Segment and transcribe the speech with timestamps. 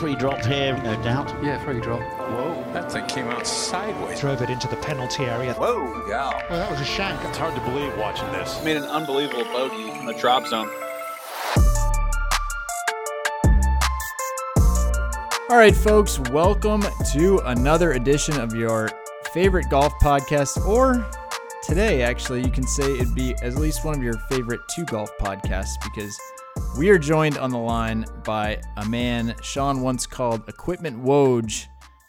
[0.00, 1.28] Free drop here, no doubt.
[1.44, 2.00] Yeah, free drop.
[2.00, 4.18] Whoa, that thing came out sideways.
[4.18, 5.52] Drove it into the penalty area.
[5.52, 6.42] Whoa, gal.
[6.48, 7.22] Well, that was a shank.
[7.26, 8.64] It's hard to believe watching this.
[8.64, 10.70] Made an unbelievable bogey in the drop zone.
[15.50, 16.82] All right, folks, welcome
[17.12, 18.88] to another edition of your
[19.34, 21.06] favorite golf podcast, or
[21.62, 25.10] today, actually, you can say it'd be at least one of your favorite two golf
[25.20, 26.18] podcasts because
[26.78, 31.66] we are joined on the line by a man Sean once called Equipment Woj.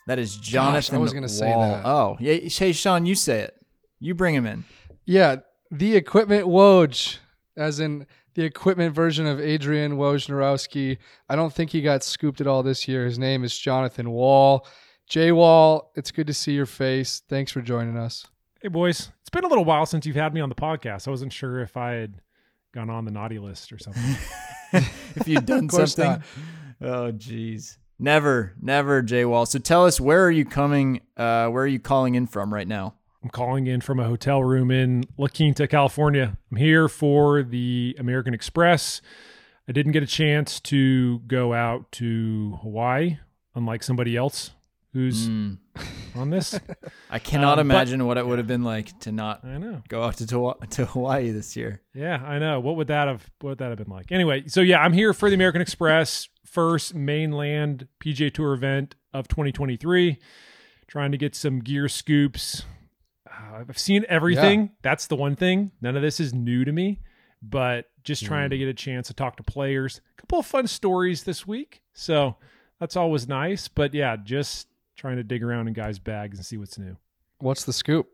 [0.07, 0.95] That is Jonathan.
[0.95, 1.85] I was gonna say that.
[1.85, 2.35] Oh, yeah.
[2.35, 3.55] Hey, Sean, you say it.
[3.99, 4.65] You bring him in.
[5.05, 5.37] Yeah,
[5.69, 7.17] the equipment Woj,
[7.57, 8.05] as in
[8.35, 10.97] the equipment version of Adrian Wojnarowski.
[11.27, 13.05] I don't think he got scooped at all this year.
[13.05, 14.65] His name is Jonathan Wall.
[15.07, 17.21] J Wall, it's good to see your face.
[17.27, 18.25] Thanks for joining us.
[18.61, 19.11] Hey, boys.
[19.21, 21.07] It's been a little while since you've had me on the podcast.
[21.07, 22.21] I wasn't sure if I had
[22.73, 24.01] gone on the naughty list or something.
[25.15, 26.23] if you've done course something.
[26.81, 27.77] Oh, jeez.
[27.99, 29.45] Never, never, Jay Wall.
[29.45, 31.01] So tell us, where are you coming?
[31.15, 32.95] Uh, where are you calling in from right now?
[33.23, 36.35] I'm calling in from a hotel room in La Quinta, California.
[36.49, 39.01] I'm here for the American Express.
[39.69, 43.19] I didn't get a chance to go out to Hawaii,
[43.53, 44.51] unlike somebody else
[44.93, 45.57] who's Mm,
[46.15, 46.59] on this.
[47.09, 49.81] I cannot Um, but- imagine what it would have been like to not I know.
[49.87, 51.81] go out to, to to Hawaii this year.
[51.93, 52.59] Yeah, I know.
[52.59, 54.11] What would that have what would that have been like?
[54.11, 59.27] Anyway, so yeah, I'm here for the American Express first mainland PGA Tour event of
[59.27, 60.17] 2023.
[60.87, 62.63] Trying to get some gear scoops.
[63.29, 64.71] Uh, I've seen everything.
[64.81, 65.71] That's the one thing.
[65.81, 66.99] None of this is new to me,
[67.41, 70.01] but just trying to get a chance to talk to players.
[70.17, 71.81] A couple of fun stories this week.
[71.93, 72.35] So
[72.77, 73.69] that's always nice.
[73.69, 74.67] But yeah, just
[75.01, 76.95] trying to dig around in guys' bags and see what's new.
[77.39, 78.07] What's the scoop?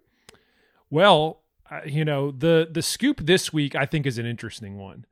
[0.90, 5.06] Well, uh, you know the the scoop this week I think is an interesting one,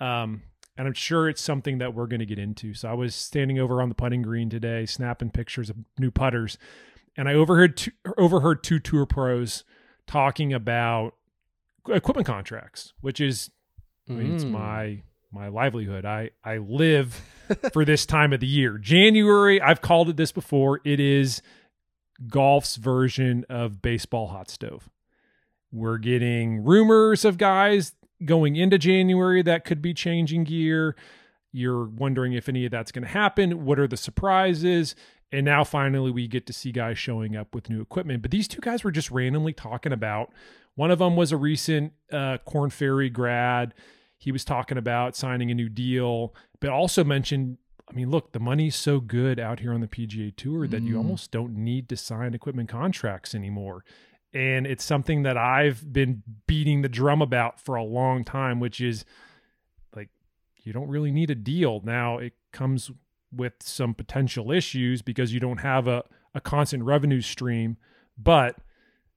[0.00, 0.42] um,
[0.78, 2.72] and I'm sure it's something that we're going to get into.
[2.72, 6.56] So I was standing over on the putting green today, snapping pictures of new putters,
[7.18, 9.62] and I overheard two, overheard two tour pros
[10.06, 11.14] talking about
[11.86, 13.50] equipment contracts, which is
[14.08, 14.50] I mean, it's Mm.
[14.52, 16.04] my my livelihood.
[16.04, 17.20] I I live
[17.72, 18.78] for this time of the year.
[18.78, 20.80] January, I've called it this before.
[20.84, 21.42] It is
[22.26, 24.88] golf's version of baseball hot stove.
[25.72, 27.92] We're getting rumors of guys
[28.24, 30.96] going into January that could be changing gear.
[31.52, 33.64] You're wondering if any of that's going to happen.
[33.64, 34.94] What are the surprises?
[35.32, 38.22] And now finally we get to see guys showing up with new equipment.
[38.22, 40.32] But these two guys were just randomly talking about.
[40.74, 43.74] One of them was a recent uh, Korn Ferry grad.
[44.20, 47.58] He was talking about signing a new deal, but also mentioned
[47.88, 50.94] I mean, look, the money's so good out here on the PGA Tour that you
[50.94, 50.98] Mm.
[50.98, 53.84] almost don't need to sign equipment contracts anymore.
[54.32, 58.80] And it's something that I've been beating the drum about for a long time, which
[58.80, 59.04] is
[59.96, 60.08] like,
[60.62, 61.80] you don't really need a deal.
[61.82, 62.92] Now, it comes
[63.32, 67.76] with some potential issues because you don't have a, a constant revenue stream.
[68.16, 68.54] But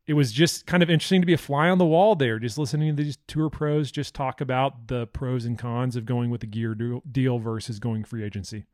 [0.05, 2.57] it was just kind of interesting to be a fly on the wall there, just
[2.57, 6.43] listening to these tour pros just talk about the pros and cons of going with
[6.43, 8.65] a gear deal- deal versus going free agency.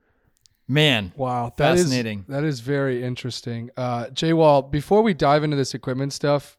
[0.68, 2.26] Man, Wow, that is- Fascinating.
[2.28, 3.70] that is very interesting.
[3.78, 6.58] Uh, J Wall, before we dive into this equipment stuff,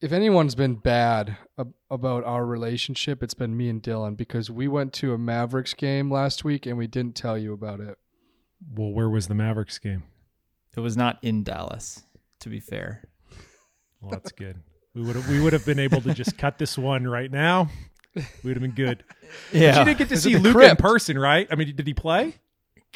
[0.00, 4.66] if anyone's been bad ab- about our relationship, it's been me and Dylan because we
[4.68, 7.96] went to a Mavericks game last week and we didn't tell you about it.
[8.74, 10.04] Well, where was the Mavericks game?
[10.76, 12.02] it was not in Dallas.
[12.40, 13.04] To be fair,
[14.02, 14.56] Well, that's good.
[14.94, 17.70] We would have we would have been able to just cut this one right now.
[18.14, 19.04] We would have been good.
[19.52, 21.48] But you didn't get to see the Luka in person, right?
[21.50, 22.34] I mean, did he play?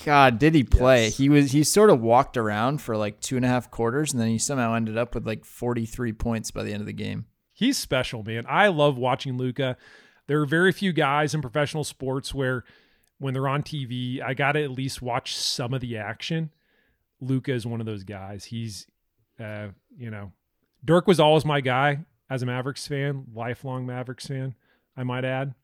[0.05, 1.05] God, did he play?
[1.05, 1.17] Yes.
[1.17, 4.21] He was he sort of walked around for like two and a half quarters, and
[4.21, 6.93] then he somehow ended up with like forty three points by the end of the
[6.93, 7.27] game.
[7.55, 8.45] He's special, man.
[8.47, 9.79] I love watching Luka.
[10.27, 12.65] There are very few guys in professional sports where
[13.19, 16.51] when they're on TV, I got to at least watch some of the action.
[17.21, 18.45] Luka is one of those guys.
[18.45, 18.87] He's,
[19.41, 20.33] uh, you know,
[20.87, 21.99] Dirk was always my guy
[22.31, 24.55] as a Mavericks fan, lifelong Mavericks fan,
[24.97, 25.55] I might add.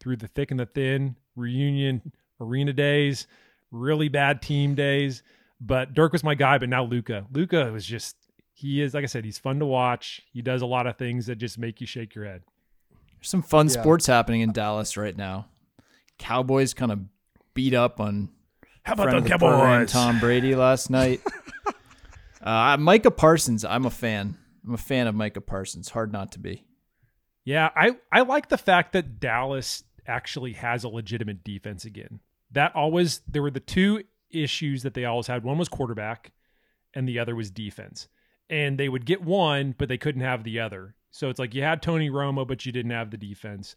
[0.00, 3.26] Through the thick and the thin, reunion, arena days,
[3.70, 5.22] really bad team days.
[5.60, 7.26] But Dirk was my guy, but now Luka.
[7.32, 8.16] Luka was just,
[8.52, 10.22] he is, like I said, he's fun to watch.
[10.32, 12.42] He does a lot of things that just make you shake your head.
[13.16, 13.80] There's some fun Yeah.
[13.80, 15.46] sports happening in Dallas right now.
[16.18, 17.00] Cowboys kind of
[17.54, 18.28] beat up on
[18.84, 21.20] How friend of the program, Tom Brady last night.
[22.42, 24.36] uh, Micah Parsons, I'm a fan.
[24.66, 25.90] I'm a fan of Micah Parsons.
[25.90, 26.64] Hard not to be.
[27.44, 32.20] Yeah, I, I like the fact that Dallas actually has a legitimate defense again.
[32.52, 35.42] That always there were the two issues that they always had.
[35.42, 36.32] One was quarterback,
[36.94, 38.08] and the other was defense.
[38.48, 40.94] And they would get one, but they couldn't have the other.
[41.10, 43.74] So it's like you had Tony Romo, but you didn't have the defense.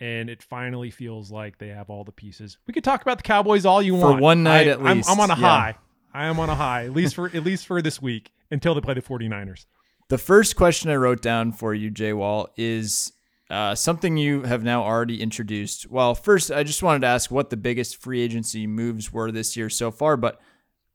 [0.00, 2.58] and it finally feels like they have all the pieces.
[2.66, 4.16] We could talk about the Cowboys all you For want.
[4.18, 5.48] For one night I- at I'm, least, I'm on a yeah.
[5.48, 5.74] high.
[6.12, 8.80] I am on a high, at least for at least for this week until they
[8.80, 9.66] play the 49ers.
[10.08, 13.12] The first question I wrote down for you, Jay Wall, is
[13.50, 15.90] uh, something you have now already introduced.
[15.90, 19.56] Well, first, I just wanted to ask what the biggest free agency moves were this
[19.56, 20.16] year so far.
[20.16, 20.40] But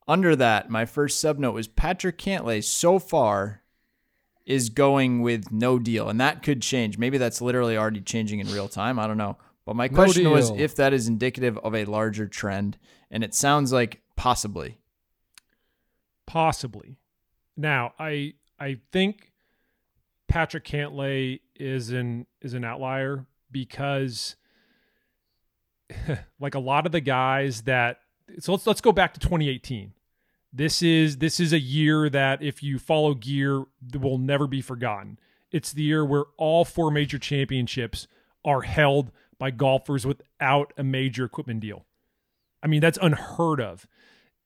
[0.06, 3.62] under that, my first subnote was Patrick Cantlay so far
[4.46, 6.08] is going with no deal.
[6.08, 6.98] And that could change.
[6.98, 8.98] Maybe that's literally already changing in real time.
[8.98, 9.36] I don't know.
[9.64, 12.78] But my No question was if that is indicative of a larger trend.
[13.10, 14.78] And it sounds like possibly.
[16.26, 16.96] Possibly.
[17.56, 19.32] Now, I I think
[20.28, 24.36] Patrick Cantlay is an is an outlier because
[26.40, 28.00] like a lot of the guys that
[28.38, 29.94] so let's let's go back to 2018.
[30.52, 33.64] This is this is a year that if you follow gear
[33.98, 35.18] will never be forgotten.
[35.50, 38.06] It's the year where all four major championships
[38.44, 41.86] are held by golfers without a major equipment deal.
[42.62, 43.86] I mean, that's unheard of.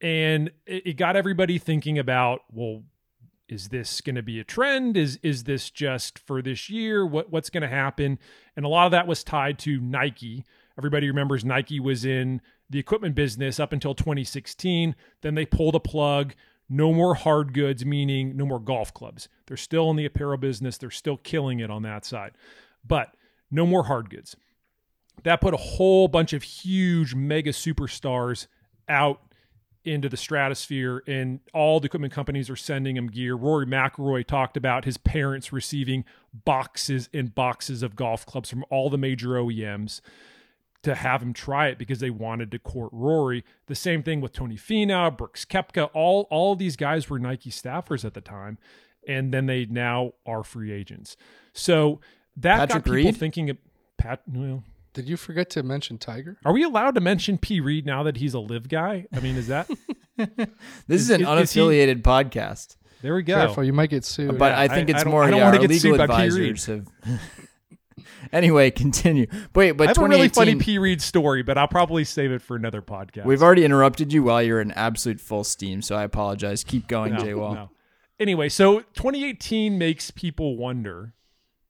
[0.01, 2.85] And it, it got everybody thinking about, well,
[3.49, 4.97] is this going to be a trend?
[4.97, 7.05] Is is this just for this year?
[7.05, 8.19] What what's going to happen?
[8.57, 10.45] And a lot of that was tied to Nike.
[10.79, 14.95] Everybody remembers Nike was in the equipment business up until 2016.
[15.21, 16.35] Then they pulled a plug.
[16.69, 19.29] No more hard goods, meaning no more golf clubs.
[19.47, 20.79] They're still in the apparel business.
[20.79, 22.33] They're still killing it on that side,
[22.87, 23.15] but
[23.51, 24.35] no more hard goods.
[25.23, 28.47] That put a whole bunch of huge mega superstars
[28.89, 29.21] out
[29.85, 33.35] into the stratosphere and all the equipment companies are sending him gear.
[33.35, 38.91] Rory McIlroy talked about his parents receiving boxes and boxes of golf clubs from all
[38.91, 40.01] the major OEMs
[40.83, 43.45] to have him try it because they wanted to court Rory.
[43.67, 48.05] The same thing with Tony Finau, Brooks Koepka, all all these guys were Nike staffers
[48.05, 48.59] at the time
[49.07, 51.17] and then they now are free agents.
[51.53, 52.01] So
[52.37, 53.17] that Patrick got people Reed?
[53.17, 53.59] thinking of
[53.97, 56.39] Pat well, Did you forget to mention Tiger?
[56.45, 59.07] are we allowed to mention P Reed now that he's a LIV guy?
[59.13, 59.69] I mean, is that
[60.17, 62.77] This is, an Is- is he- unaffiliated podcast.
[63.03, 63.35] there we go?
[63.35, 64.39] Careful, you might get sued.
[64.39, 65.81] But Yeah, I think I- I it's don't- more I don't yeah, wanna our get
[65.81, 66.35] sued legal by P.
[66.35, 66.51] Reed.
[66.53, 67.21] advisors have.
[68.33, 69.27] anyway, continue.
[69.55, 72.31] Wait, but I have a really funny 2018 P Reed story, but I'll probably save
[72.33, 73.25] it for another podcast.
[73.25, 76.65] We've already interrupted you while you're in absolute full steam, so I apologize.
[76.65, 77.55] Keep going, No, Jay Wall.
[77.55, 77.71] no.
[78.21, 81.15] Anyway, so 2018 makes people wonder,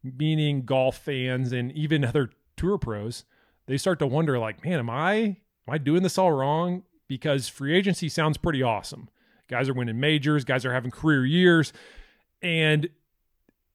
[0.03, 3.25] meaning golf fans and even other tour pros,
[3.67, 5.37] they start to wonder, like, man, am I am
[5.69, 6.83] I doing this all wrong?
[7.09, 9.09] Because free agency sounds pretty awesome.
[9.49, 11.73] Guys are winning majors, guys are having career years,
[12.43, 12.89] and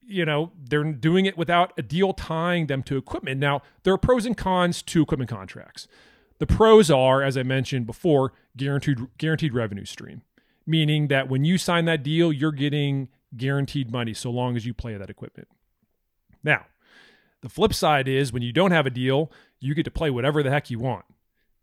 [0.01, 3.39] you know they're doing it without a deal tying them to equipment.
[3.39, 5.87] Now there are pros and cons to equipment contracts.
[6.39, 10.23] The pros are, as I mentioned before, guaranteed guaranteed revenue stream,
[10.65, 14.73] meaning that when you sign that deal, you're getting guaranteed money so long as you
[14.73, 15.47] play that equipment.
[16.43, 16.65] Now,
[17.41, 20.43] the flip side is when you don't have a deal, you get to play whatever
[20.43, 21.05] the heck you want.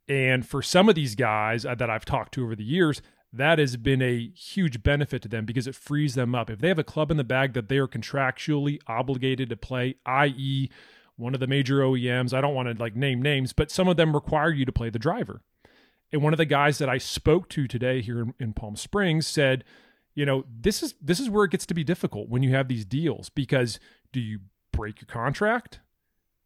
[0.08, 3.02] And for some of these guys uh, that I've talked to over the years,
[3.32, 6.48] that has been a huge benefit to them because it frees them up.
[6.48, 9.96] If they have a club in the bag that they are contractually obligated to play,
[10.06, 10.70] i.e.,
[11.16, 13.96] one of the major OEMs, I don't want to like name names, but some of
[13.96, 15.40] them require you to play the driver.
[16.12, 19.26] And one of the guys that I spoke to today here in, in Palm Springs
[19.26, 19.64] said,
[20.14, 22.68] you know, this is this is where it gets to be difficult when you have
[22.68, 23.80] these deals because
[24.12, 24.40] do you
[24.76, 25.80] break your contract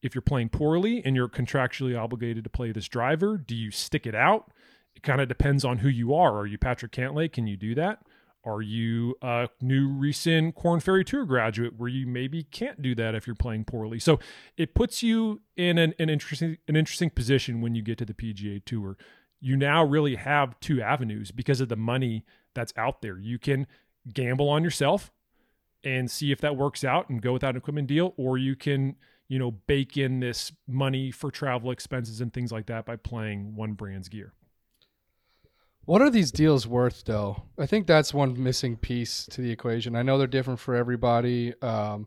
[0.03, 3.37] if you're playing poorly and you're contractually obligated to play this driver?
[3.37, 4.50] Do you stick it out?
[4.94, 6.38] It kind of depends on who you are.
[6.38, 7.32] Are you Patrick Cantlay?
[7.32, 8.00] Can you do that?
[8.45, 13.14] Are you a new recent Korn Ferry Tour graduate where you maybe can't do that
[13.14, 13.99] if you're playing poorly?
[13.99, 14.19] So
[14.57, 18.14] it puts you in an, an interesting an interesting position when you get to the
[18.14, 18.97] PGA Tour.
[19.40, 23.19] You now really have two avenues because of the money that's out there.
[23.19, 23.66] You can
[24.12, 25.11] gamble on yourself
[25.84, 28.96] and see if that works out and go without an equipment deal, or you can,
[29.28, 33.54] you know, bake in this money for travel expenses and things like that by playing
[33.54, 34.32] one brand's gear.
[35.87, 37.42] What are these deals worth, though?
[37.58, 39.96] I think that's one missing piece to the equation.
[39.96, 41.54] I know they're different for everybody.
[41.62, 42.06] Um,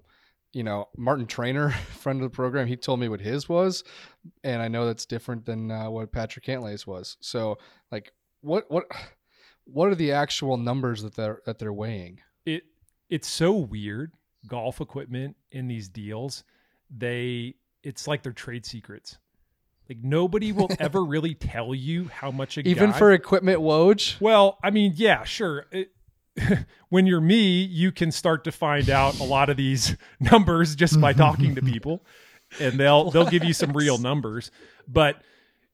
[0.53, 3.83] you know, Martin Trainer, friend of the program, he told me what his was,
[4.43, 7.17] and I know that's different than uh, what Patrick Cantlay's was.
[7.19, 7.57] So,
[7.91, 8.85] like, what what
[9.65, 12.21] what are the actual numbers that they're that they're weighing?
[12.45, 12.63] It
[13.09, 14.11] it's so weird.
[14.47, 16.43] Golf equipment in these deals,
[16.89, 19.17] they it's like they're trade secrets.
[19.89, 24.19] Like nobody will ever really tell you how much a Even guy- for equipment Woj,
[24.19, 25.65] Well, I mean, yeah, sure.
[25.71, 25.91] It,
[26.89, 30.99] when you're me, you can start to find out a lot of these numbers just
[30.99, 32.05] by talking to people,
[32.59, 34.49] and they'll they'll give you some real numbers.
[34.87, 35.21] But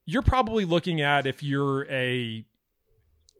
[0.05, 2.43] you're probably looking at if you're a,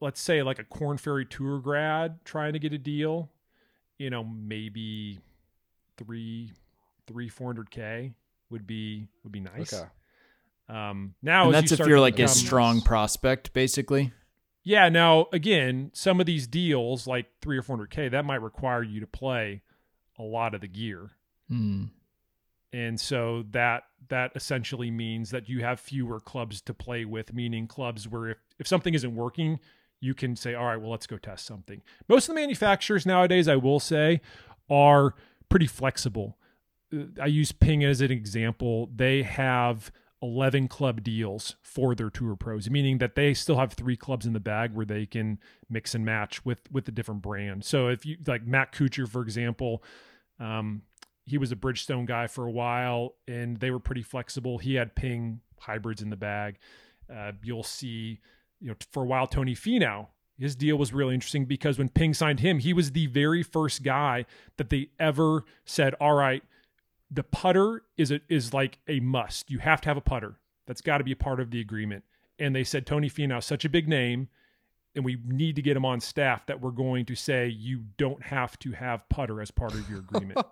[0.01, 3.31] let's say, like a Korn Ferry Tour grad trying to get a deal,
[3.99, 5.19] you know, maybe
[5.97, 6.51] three,
[7.05, 8.13] three, four hundred k
[8.49, 9.71] would be would be nice.
[9.71, 9.85] Okay.
[10.67, 14.11] Um, now and that's you if you're like a become- strong prospect, basically.
[14.63, 14.89] Yeah.
[14.89, 18.81] Now again, some of these deals like three or four hundred k that might require
[18.81, 19.61] you to play
[20.17, 21.11] a lot of the gear.
[21.47, 21.85] Hmm.
[22.71, 27.65] and so that that essentially means that you have fewer clubs to play with meaning
[27.65, 29.59] clubs where if, if something isn't working
[30.01, 33.47] you can say all right well let's go test something most of the manufacturers nowadays
[33.47, 34.21] i will say
[34.69, 35.15] are
[35.49, 36.37] pretty flexible
[36.93, 39.91] Uh, i use ping as an example they have
[40.21, 44.33] 11 club deals for their tour pros meaning that they still have three clubs in
[44.33, 45.39] the bag where they can
[45.69, 49.21] mix and match with with the different brand so if you like matt kuchar for
[49.21, 49.83] example
[50.39, 50.83] um,
[51.25, 54.57] he was a Bridgestone guy for a while, and they were pretty flexible.
[54.57, 56.57] He had Ping hybrids in the bag.
[57.13, 58.19] Uh, you'll see,
[58.59, 62.13] you know, for a while, Tony Finau, his deal was really interesting because when Ping
[62.13, 64.25] signed him, he was the very first guy
[64.57, 66.43] that they ever said, "All right,
[67.11, 69.51] the putter is a, is like a must.
[69.51, 70.39] You have to have a putter.
[70.65, 72.03] That's got to be a part of the agreement."
[72.37, 74.29] And they said Tony Finau, such a big name,
[74.95, 78.23] and we need to get him on staff that we're going to say you don't
[78.23, 80.39] have to have putter as part of your agreement.
[80.39, 80.43] I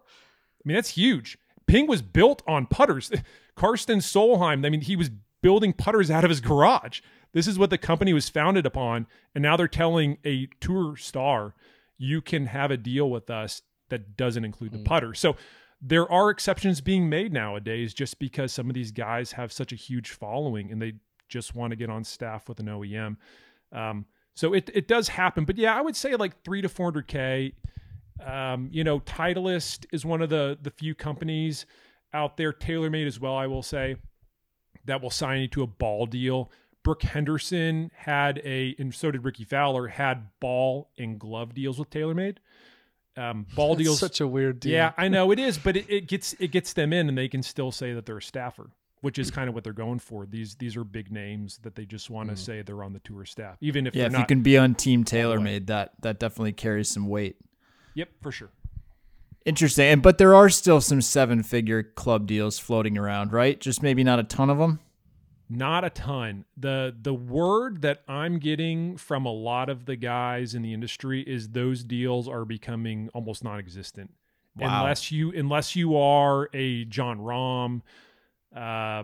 [0.66, 1.38] mean, that's huge.
[1.66, 3.12] Ping was built on putters.
[3.56, 5.10] Karsten Solheim, I mean, he was
[5.42, 7.02] building putters out of his garage.
[7.34, 9.08] This is what the company was founded upon.
[9.36, 11.54] And now they're telling a tour star,
[11.98, 15.14] you can have a deal with us that doesn't include the putter.
[15.14, 15.36] So
[15.82, 19.76] there are exceptions being made nowadays just because some of these guys have such a
[19.76, 20.94] huge following and they
[21.30, 23.18] just want to get on staff with an OEM.
[23.72, 25.46] Um, so it, it does happen.
[25.46, 27.54] But yeah, I would say like three to 400K.
[28.26, 31.66] Um, you know, Titleist is one of the the few companies
[32.14, 33.98] out there, TaylorMade as well, I will say,
[34.86, 36.52] that will sign you to a ball deal.
[36.88, 41.90] Brooke Henderson had a, and so did Rickie Fowler, had ball and glove deals with
[41.90, 42.38] TaylorMade.
[43.18, 44.72] Um, ball That's deals, such a weird deal.
[44.72, 47.28] yeah, I know it is, but it, it gets it gets them in, and they
[47.28, 48.70] can still say that they're a staffer,
[49.02, 50.26] which is kind of what they're going for.
[50.26, 53.26] These these are big names that they just want to say they're on the tour
[53.26, 56.88] staff, even if Yeah, if you can be on Team TaylorMade, that that definitely carries
[56.90, 57.36] some weight.
[57.96, 58.52] Yep, for sure.
[59.44, 59.88] Interesting.
[59.88, 63.60] And but there are still some seven-figure club deals floating around, right?
[63.60, 64.80] Just maybe not a ton of them.
[65.50, 66.46] Not a ton.
[66.58, 71.22] The the word that I'm getting from a lot of the guys in the industry
[71.22, 74.14] is those deals are becoming almost non-existent.
[74.58, 74.82] Wow.
[74.82, 77.82] Unless you unless you are a Jon Rahm,
[78.56, 79.04] uh,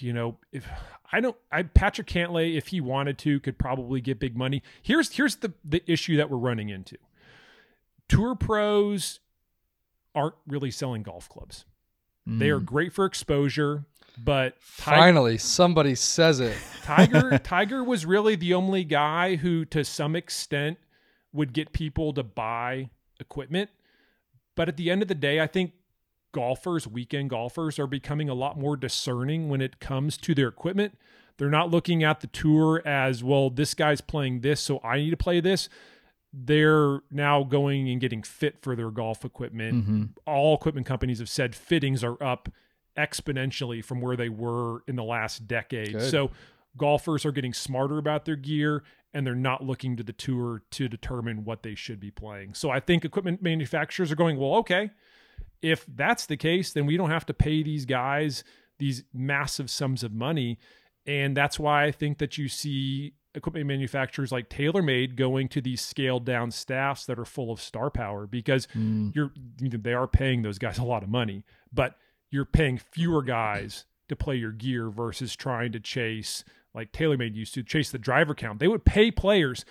[0.00, 0.66] you know, if
[1.12, 4.62] I don't I Patrick Cantlay, if he wanted to, could probably get big money.
[4.82, 6.96] Here's here's the the issue that we're running into.
[8.08, 9.20] Tour pros
[10.14, 11.64] aren't really selling golf clubs.
[12.30, 13.86] They are great for exposure,
[14.24, 16.56] but Finally, somebody says it.
[16.82, 20.78] Tiger Tiger was really the only guy who to some extent
[21.32, 23.70] would get people to buy equipment.
[24.56, 25.72] But at the end of the day, I think
[26.32, 30.98] golfers, weekend golfers are becoming a lot more discerning when it comes to their equipment.
[31.36, 35.10] They're not looking at the tour as, well, this guy's playing this, so I need
[35.10, 35.68] to play this.
[36.32, 39.76] They're now going and getting fit for their golf equipment.
[39.76, 40.04] Mm-hmm.
[40.26, 42.48] All equipment companies have said fittings are up
[42.98, 45.92] exponentially from where they were in the last decade.
[45.92, 46.10] Good.
[46.10, 46.30] So
[46.76, 48.82] golfers are getting smarter about their gear
[49.14, 52.54] and they're not looking to the tour to determine what they should be playing.
[52.54, 54.90] So I think equipment manufacturers are going, well, okay,
[55.62, 58.44] if that's the case, then we don't have to pay these guys
[58.78, 60.58] these massive sums of money.
[61.06, 65.80] And that's why I think that you see equipment manufacturers like TaylorMade going to these
[65.80, 69.10] scaled down staffs that are full of star power because hmm.
[69.14, 71.96] you're they are paying those guys a lot of money, but
[72.30, 76.44] you're paying fewer guys to play your gear versus trying to chase
[76.74, 78.58] like TaylorMade used to chase the driver count.
[78.60, 79.64] They would pay players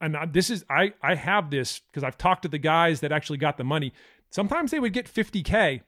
[0.00, 3.12] and I- this is I I have this because I've talked to the guys that
[3.12, 3.92] actually got the money.
[4.30, 5.82] Sometimes they would get 50k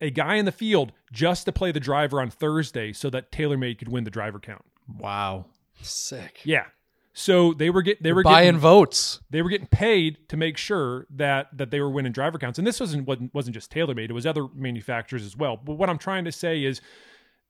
[0.00, 3.78] a guy in the field just to play the driver on Thursday so that TaylorMade
[3.78, 4.64] could win the driver count.
[4.98, 5.46] Wow.
[5.80, 6.40] Sick.
[6.44, 6.66] Yeah.
[7.16, 9.20] So they were get they were Buying getting, votes.
[9.30, 12.58] they were getting paid to make sure that that they were winning driver counts.
[12.58, 15.56] And this wasn't wasn't, wasn't just TaylorMade; it was other manufacturers as well.
[15.56, 16.80] But what I'm trying to say is,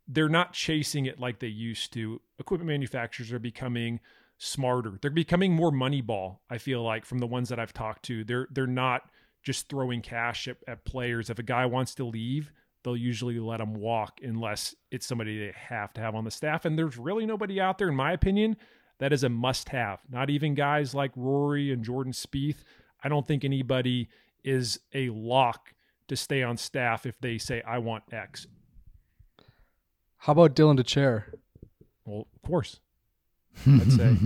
[0.07, 2.21] they're not chasing it like they used to.
[2.39, 4.01] Equipment manufacturers are becoming
[4.37, 4.99] smarter.
[5.01, 6.39] They're becoming more moneyball.
[6.51, 9.09] I feel like from the ones that I've talked to, they're they're not
[9.43, 11.31] just throwing cash at, at players.
[11.31, 12.53] If a guy wants to leave,
[12.83, 16.67] they'll usually let him walk unless it's somebody they have to have on the staff.
[16.67, 18.57] And there's really nobody out there, in my opinion,
[19.05, 20.01] that is a must have.
[20.11, 22.65] Not even guys like Rory and Jordan Spieth.
[23.03, 24.09] I don't think anybody
[24.43, 25.75] is a lock
[26.09, 28.47] to stay on staff if they say, I want X.
[30.17, 31.25] How about Dylan Dethier?
[32.07, 32.81] Well, of course.
[33.67, 34.17] I'd say.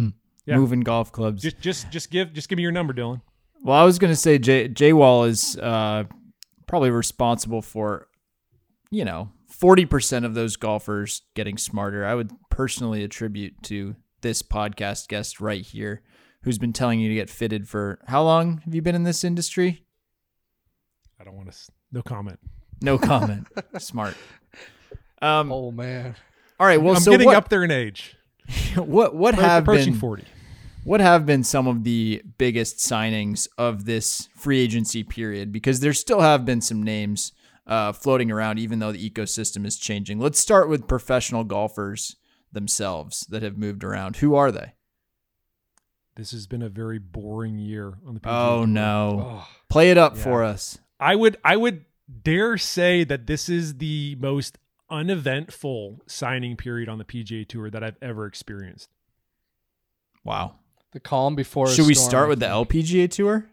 [0.46, 0.58] Yeah.
[0.58, 1.42] Moving golf clubs.
[1.42, 3.20] Just just just give just give me your number, Dylan.
[3.64, 6.04] Well, I was going to say J J Wall is uh,
[6.68, 8.06] probably responsible for,
[8.92, 15.08] you know, 40% of those golfers getting smarter, I would personally attribute to this podcast
[15.08, 16.02] guest right here,
[16.42, 19.24] who's been telling you to get fitted for how long have you been in this
[19.24, 19.84] industry?
[21.20, 21.58] I don't want to.
[21.92, 22.38] No comment.
[22.80, 23.46] No comment.
[23.78, 24.16] Smart.
[25.20, 26.14] Um, Oh man.
[26.60, 26.80] all right.
[26.80, 28.16] Well, I'm so getting what, up there in age.
[28.76, 30.24] what what Appro- have approaching been forty.
[30.84, 35.52] what have been some of the biggest signings of this free agency period?
[35.52, 37.32] Because there still have been some names
[37.66, 40.18] uh, floating around, even though the ecosystem is changing.
[40.18, 42.16] Let's start with professional golfers
[42.52, 44.16] themselves that have moved around.
[44.16, 44.74] Who are they?
[46.16, 48.20] This has been a very boring year on the.
[48.20, 48.66] PGA Oh Tour.
[48.66, 49.20] no!
[49.42, 50.22] Oh, Play it up Yeah.
[50.22, 50.78] for us.
[50.98, 51.84] I would I would
[52.22, 54.58] dare say that this is the most
[54.90, 58.88] uneventful signing period on the PGA Tour that I've ever experienced.
[60.24, 60.56] Wow.
[60.92, 61.66] the calm before.
[61.68, 62.46] a Should we storm, start with the.
[62.46, 63.46] LPGA tour?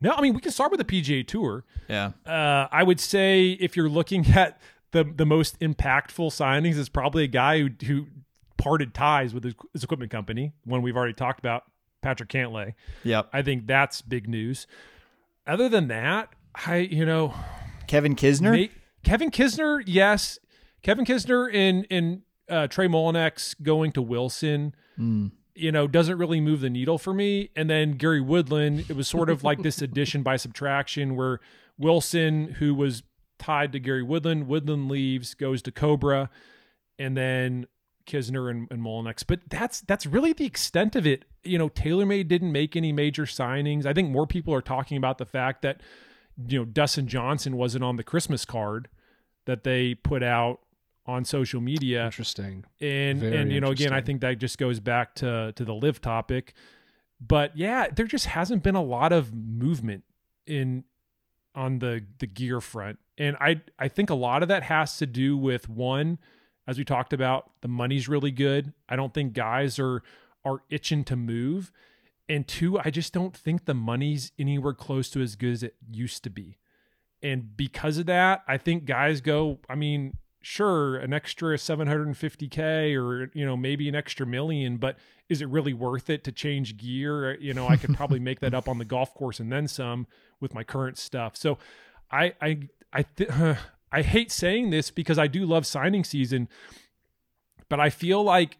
[0.00, 1.64] No, I mean we can start with the PGA Tour.
[1.88, 2.12] Yeah.
[2.26, 4.60] Uh, I would say if you're looking at
[4.92, 8.06] the the most impactful signings, is probably a guy who who
[8.60, 10.52] parted ties with his, his equipment company.
[10.64, 11.64] One we've already talked about,
[12.02, 12.74] Patrick Cantlay.
[13.04, 13.30] Yep.
[13.32, 14.66] I think that's big news.
[15.46, 16.28] Other than that,
[16.66, 17.34] I you know
[17.86, 18.52] Kevin Kisner.
[18.52, 18.70] May-
[19.02, 20.38] Kevin Kisner, yes.
[20.82, 25.30] Kevin Kisner and and uh, Trey Mullinax going to Wilson, Mm.
[25.54, 27.50] you know, doesn't really move the needle for me.
[27.56, 31.40] And then Gary Woodland, it was sort of like this addition by subtraction where
[31.78, 33.02] Wilson, who was
[33.38, 36.28] tied to Gary Woodland, Woodland leaves, goes to Cobra,
[36.98, 37.66] and then
[38.10, 39.24] Kisner and, and Mullinax.
[39.26, 41.24] But that's that's really the extent of it.
[41.44, 43.86] You know, TaylorMade didn't make any major signings.
[43.86, 45.80] I think more people are talking about the fact that
[46.48, 48.88] you know Dustin Johnson wasn't on the Christmas card
[49.46, 50.60] that they put out
[51.06, 52.64] on social media Interesting.
[52.80, 55.74] and Very and you know again I think that just goes back to to the
[55.74, 56.54] LIV topic
[57.20, 60.04] but yeah there just hasn't been a lot of movement
[60.46, 60.84] in
[61.54, 65.06] on the the gear front and I I think a lot of that has to
[65.06, 66.18] do with one
[66.70, 68.72] as we talked about the money's really good.
[68.88, 70.04] I don't think guys are
[70.44, 71.72] are itching to move.
[72.28, 75.74] And two I just don't think the money's anywhere close to as good as it
[75.90, 76.58] used to be.
[77.24, 83.32] And because of that I think guys go I mean sure an extra 750k or
[83.34, 84.96] you know maybe an extra million but
[85.28, 87.32] is it really worth it to change gear?
[87.32, 89.66] Uh, you know i could probably make that up on the golf course and then
[89.66, 90.06] some
[90.38, 91.36] with my current stuff.
[91.36, 91.58] So
[92.12, 92.60] i i
[92.92, 93.56] i th-
[93.92, 96.48] i hate saying this because i do love signing season
[97.68, 98.58] but i feel like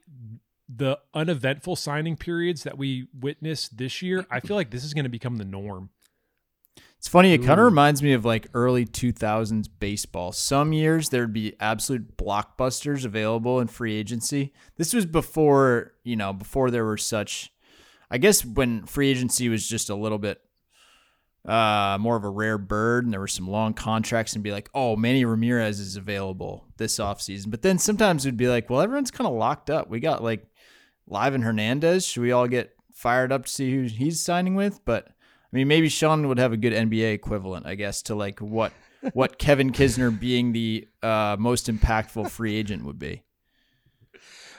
[0.69, 5.05] the uneventful signing periods that we witnessed this year i feel like this is going
[5.05, 5.91] to become the norm
[6.99, 7.33] It's funny.
[7.33, 10.33] It kind of reminds me of like early 2000s baseball.
[10.33, 14.53] Some years there'd be absolute blockbusters available in free agency.
[14.77, 17.53] This was before, you know, before there were such,
[18.11, 20.43] I guess when free agency was just a little bit
[21.45, 24.69] uh, more of a rare bird and there were some long contracts and be like,
[24.75, 27.51] oh, Manny Ramirez is available this offseason.
[27.51, 29.89] But then sometimes it'd be like, well, everyone's kind of locked up.
[29.89, 30.47] We got like
[31.11, 32.07] Livan Hernandez.
[32.07, 34.85] Should we all get fired up to see who he's signing with?
[34.85, 38.41] But I mean, maybe Sean would have a good NBA equivalent, I guess, to like
[38.41, 38.73] what
[39.15, 43.23] what Kevin Kisner being the uh, most impactful free agent would be.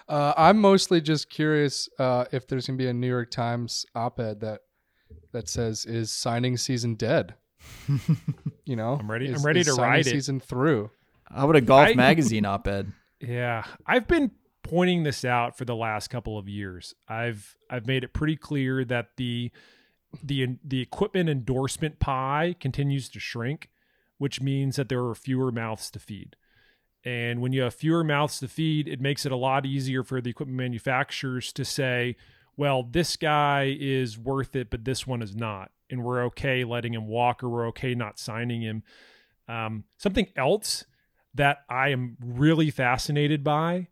[0.10, 4.41] Uh, I'm mostly just curious uh, if there's gonna be a New York Times op-ed
[4.41, 4.62] that
[5.32, 7.36] that says is signing season dead.
[8.65, 10.10] you know, I'm ready- Is- I'm ready is to signing ride it.
[10.10, 10.89] Season through.
[11.30, 12.91] How about a golf I- magazine op-ed?
[13.24, 14.32] Yeah, I've been
[14.63, 16.95] pointing this out for the last couple of years.
[17.08, 19.52] I've I've made it pretty clear that the
[20.24, 23.69] the the equipment endorsement pie continues to shrink,
[24.17, 26.36] which means that there are fewer mouths to feed.
[27.06, 30.19] And when you have fewer mouths to feed, it makes it a lot easier for
[30.19, 32.15] the equipment manufacturers to say,
[32.62, 35.71] well, this guy is worth it, but this one is not.
[35.89, 38.84] And we're okay letting him walk or we're okay not signing him.
[39.47, 40.86] Um, something else
[41.34, 43.88] that I am really fascinated by,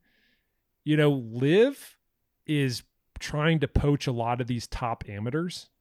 [0.84, 1.98] you know, LIV
[2.46, 2.84] is
[3.18, 5.72] trying to poach a lot of these top amateurs.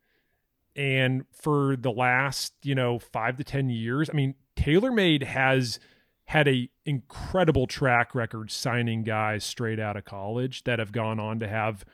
[0.75, 5.79] And for the last, you know, five to 10 years, I mean, TaylorMade has
[6.25, 11.39] had a incredible track record signing guys straight out of college that have gone on
[11.41, 11.85] to have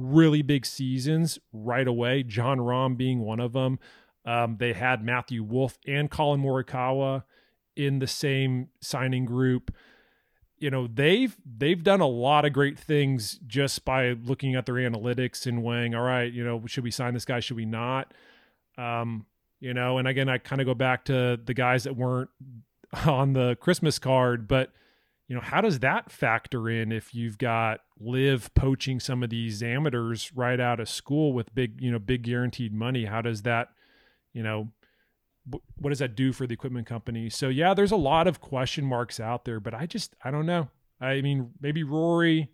[0.00, 2.22] really big seasons right away.
[2.22, 3.78] Jon Rahm being one of them.
[4.24, 7.24] Um, they had Matthew Wolff and Collin Morikawa
[7.76, 9.74] in the same signing group.
[10.58, 14.74] You know, they've they've done a lot of great things just by looking at their
[14.74, 17.40] analytics and weighing, all right, you know, should we sign this guy?
[17.40, 18.12] Should we not?
[18.76, 19.26] Um,
[19.58, 22.30] you know, and again, I kind of go back to the guys that weren't
[23.06, 24.72] on the Christmas card, but
[25.30, 29.62] you know, how does that factor in if you've got LIV poaching some of these
[29.62, 33.04] amateurs right out of school with big, you know, big guaranteed money?
[33.04, 33.68] How does that,
[34.32, 34.72] you know,
[35.76, 37.30] what does that do for the equipment company?
[37.30, 40.46] So yeah, there's a lot of question marks out there, but I just I don't
[40.46, 40.68] know.
[41.00, 42.50] I mean, maybe Rory,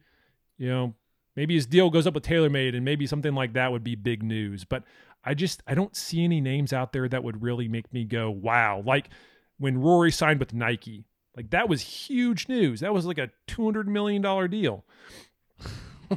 [0.59, 0.95] you know,
[1.35, 4.23] maybe his deal goes up with TaylorMade, and maybe something like that would be big
[4.23, 4.65] news.
[4.65, 4.83] But
[5.25, 8.29] I just I don't see any names out there that would really make me go
[8.29, 8.83] wow.
[8.85, 9.09] Like
[9.57, 11.07] when Rory signed with Nike,
[11.37, 12.81] like that was huge news.
[12.81, 14.85] That was like a two hundred million dollar deal.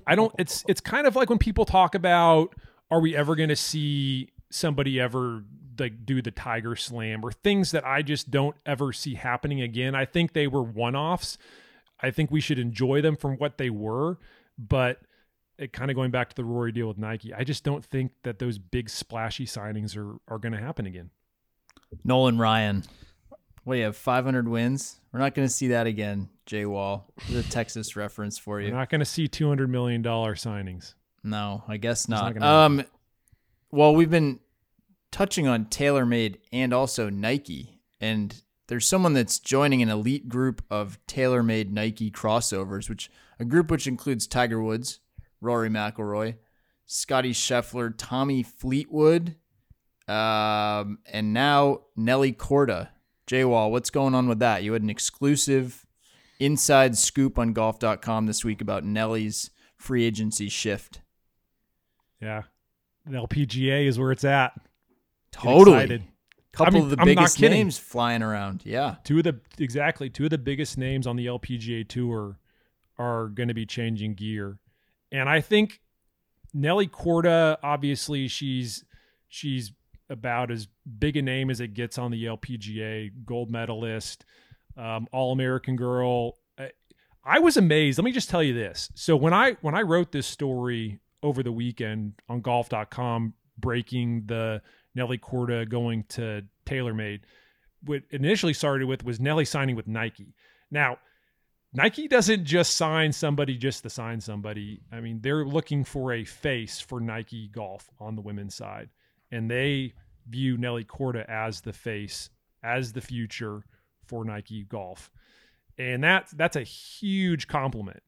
[0.07, 0.33] I don't.
[0.39, 2.55] It's it's kind of like when people talk about
[2.89, 5.43] are we ever going to see somebody ever
[5.77, 9.95] like do the tiger slam or things that I just don't ever see happening again.
[9.95, 11.37] I think they were one offs.
[12.01, 14.17] I think we should enjoy them from what they were,
[14.57, 14.97] but
[15.57, 17.33] eh, it kind of going back to the Rory deal with Nike.
[17.33, 21.11] I just don't think that those big splashy signings are are going to happen again.
[22.03, 22.83] Nolan Ryan.
[23.63, 23.97] What do you have?
[23.97, 24.98] 500 wins?
[25.11, 27.11] We're not going to see that again, Jay Wall.
[27.29, 28.71] The Texas reference for you.
[28.71, 30.93] We're not going to see two hundred million dollar signings.
[31.23, 32.43] No, I guess not not.
[32.65, 32.83] um,
[33.71, 34.39] well, we've been
[35.11, 40.99] touching on TaylorMade and also Nike, and there's someone that's joining an elite group of
[41.07, 44.99] TaylorMade Nike crossovers, which a group which includes Tiger Woods,
[45.41, 46.35] Rory McIlroy,
[46.85, 49.35] Scottie Scheffler, Tommy Fleetwood,
[50.07, 52.91] um, and now Nelly Corda.
[53.29, 54.63] Jay Wall, what's going on with that?
[54.63, 55.85] You had an exclusive
[56.39, 61.01] inside scoop on golf.com this week about Nelly's free agency shift.
[62.19, 62.41] Yeah,
[63.05, 64.53] the LPGA is where it's at.
[65.31, 66.03] Totally.
[66.53, 68.63] Couple mean, of the I'm biggest names flying around.
[68.65, 68.95] Yeah.
[69.03, 72.39] two of the exactly two of the biggest names on the LPGA tour
[72.97, 74.57] are going to be changing gear,
[75.11, 75.81] and I think
[76.51, 78.83] Nelly Corda, obviously, she's
[79.27, 79.71] she's
[80.09, 80.67] about as
[80.97, 84.25] big a name as it gets on the LPGA, gold medalist,
[84.77, 86.37] um, All American girl.
[86.57, 86.71] I,
[87.23, 87.97] I was amazed.
[87.97, 88.91] Let me just tell you this.
[88.95, 94.61] So when I when I wrote this story over the weekend on golf.com breaking the
[94.95, 97.21] Nelly Corda going to TaylorMade,
[97.83, 100.33] what initially started with was Nelly signing with Nike.
[100.71, 100.97] Now,
[101.73, 104.81] Nike doesn't just sign somebody just to sign somebody.
[104.91, 108.89] I mean, they're looking for a face for Nike golf on the women's side.
[109.31, 109.93] And they
[110.27, 112.29] view Nelly Corda as the face,
[112.63, 113.63] as the future
[114.07, 115.11] for Nike golf.
[115.77, 118.01] And that's that's a huge compliment.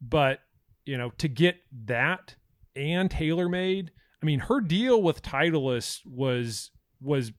[0.00, 0.40] But,
[0.84, 1.56] you know, to get
[1.86, 2.34] that
[2.76, 3.88] and TaylorMade,
[4.22, 7.32] I mean, her deal with Titleist was was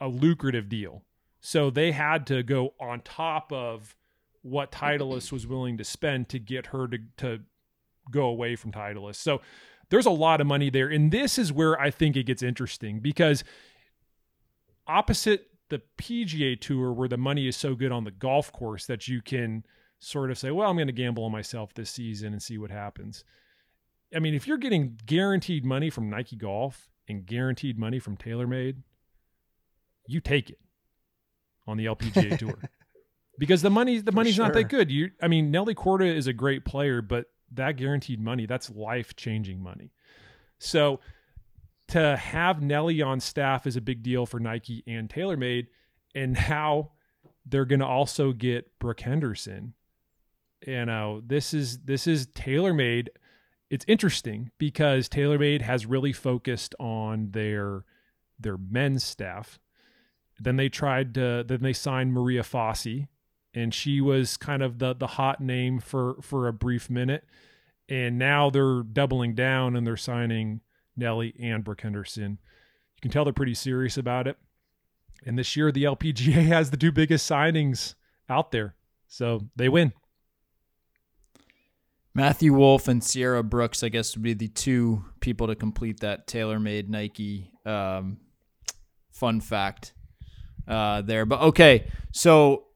[0.00, 1.04] a lucrative deal.
[1.40, 3.94] So they had to go on top of
[4.42, 7.40] what Titleist was willing to spend to get her to, to
[8.10, 9.16] go away from Titleist.
[9.16, 9.40] So
[9.90, 10.88] there's a lot of money there.
[10.88, 13.44] And this is where I think it gets interesting because
[14.86, 19.08] opposite the PGA Tour, where the money is so good on the golf course that
[19.08, 19.64] you can
[20.00, 22.70] sort of say, well, I'm going to gamble on myself this season and see what
[22.70, 23.24] happens.
[24.14, 28.76] I mean, if you're getting guaranteed money from Nike Golf and guaranteed money from TaylorMade,
[30.06, 30.58] you take it
[31.66, 32.58] on the LPGA Tour
[33.38, 34.90] because the money the money's not that good.
[34.90, 39.16] You, I mean, Nelly Corda is a great player, but that guaranteed money that's life
[39.16, 39.92] changing money.
[40.58, 41.00] So
[41.88, 45.68] to have Nelly on staff is a big deal for Nike and TaylorMade,
[46.14, 46.92] and how
[47.46, 49.74] they're going to also get Brooke Henderson.
[50.66, 53.08] You know, this is this is TaylorMade.
[53.70, 57.84] It's interesting because TaylorMade has really focused on their
[58.38, 59.58] their men's staff.
[60.38, 63.08] Then they tried to then they signed Maria Fassi,
[63.58, 67.24] and she was kind of the the hot name for for a brief minute.
[67.88, 70.60] And now they're doubling down and they're signing
[70.96, 72.32] Nelly and Brooke Henderson.
[72.96, 74.36] You can tell they're pretty serious about it.
[75.24, 77.94] And this year the LPGA has the two biggest signings
[78.28, 78.74] out there.
[79.08, 79.92] So they win.
[82.14, 86.26] Matthew Wolff and Sierra Brooks, I guess, would be the two people to complete that
[86.26, 88.18] TaylorMade Nike um,
[89.12, 89.92] fun fact
[90.66, 91.24] uh, there.
[91.24, 92.67] But okay, so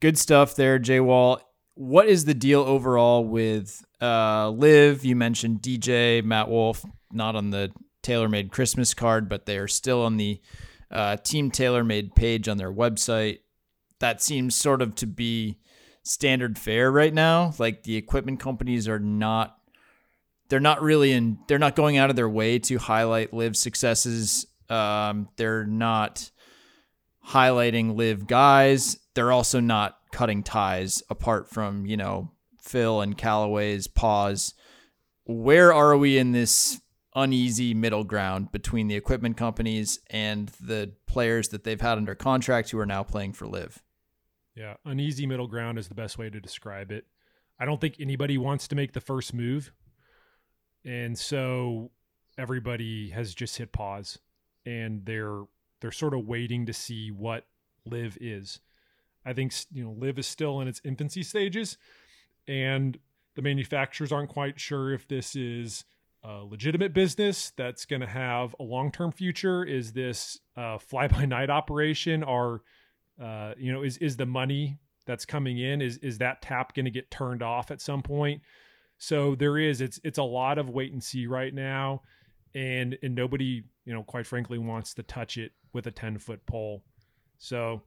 [0.00, 1.40] good stuff there, Jay Wall.
[1.74, 5.04] What is the deal overall with uh, LIV?
[5.04, 7.70] You mentioned DJ Matt Wolff, not on the
[8.02, 10.40] TaylorMade Christmas card, but they are still on the
[10.90, 13.40] uh, Team TaylorMade page on their website.
[14.00, 15.58] That seems sort of to be
[16.02, 17.52] standard fare right now.
[17.58, 19.56] Like the equipment companies are not
[20.48, 24.46] they're not really in they're not going out of their way to highlight LIV successes.
[24.68, 26.30] Um, they're not
[27.26, 28.98] highlighting LIV guys.
[29.18, 32.30] They're also not cutting ties apart from, you know,
[32.62, 34.54] Phil and Callaway's pause.
[35.24, 36.80] Where are we in this
[37.16, 42.70] uneasy middle ground between the equipment companies and the players that they've had under contract
[42.70, 43.82] who are now playing for LIV?
[44.54, 47.04] Yeah, uneasy middle ground is the best way to describe it.
[47.58, 49.72] I don't think anybody wants to make the first move.
[50.84, 51.90] And so
[52.38, 54.20] everybody has just hit pause
[54.64, 55.42] and they're
[55.80, 57.48] they're sort of waiting to see what
[57.84, 58.60] LIV is.
[59.28, 61.76] I think you know LIV is still in its infancy stages,
[62.46, 62.98] and
[63.34, 65.84] the manufacturers aren't quite sure if this is
[66.24, 69.64] a legitimate business that's going to have a long-term future.
[69.64, 72.22] Is this a fly-by-night operation?
[72.22, 72.62] Or
[73.22, 76.84] uh, you know, is is the money that's coming in is is that tap going
[76.84, 78.40] to get turned off at some point?
[78.98, 82.02] So there is it's it's a lot of wait and see right now,
[82.54, 86.44] and and nobody you know quite frankly wants to touch it with a ten foot
[86.46, 86.82] pole.
[87.38, 87.82] So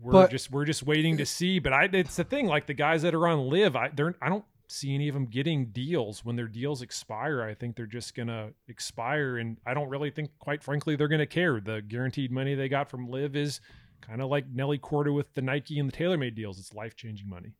[0.00, 1.58] we're But- just we're just waiting to see.
[1.58, 4.28] But I it's the thing like the guys that are on LIV I they're I
[4.28, 7.42] don't see any of them getting deals when their deals expire.
[7.42, 11.26] I think they're just gonna expire, and I don't really think quite frankly they're gonna
[11.26, 11.60] care.
[11.60, 13.60] The guaranteed money they got from LIV is
[14.00, 16.58] kind of like Nelly Corda with the Nike and the TaylorMade deals.
[16.58, 17.52] It's life changing money.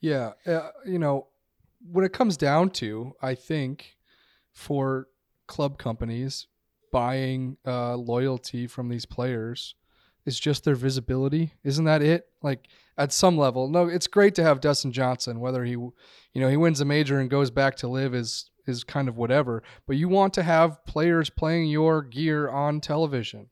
[0.00, 1.26] Yeah, uh, you know,
[1.80, 3.96] what it comes down to, I think,
[4.52, 5.08] for
[5.46, 6.46] club companies
[6.92, 9.74] buying uh, loyalty from these players
[10.28, 11.54] is just their visibility.
[11.64, 12.26] Isn't that it?
[12.42, 15.40] Like at some level, no, it's great to have Dustin Johnson.
[15.40, 15.92] Whether he, you
[16.34, 19.62] know, he wins a major and goes back to LIV is is kind of whatever.
[19.86, 23.48] But you want to have players playing your gear on television,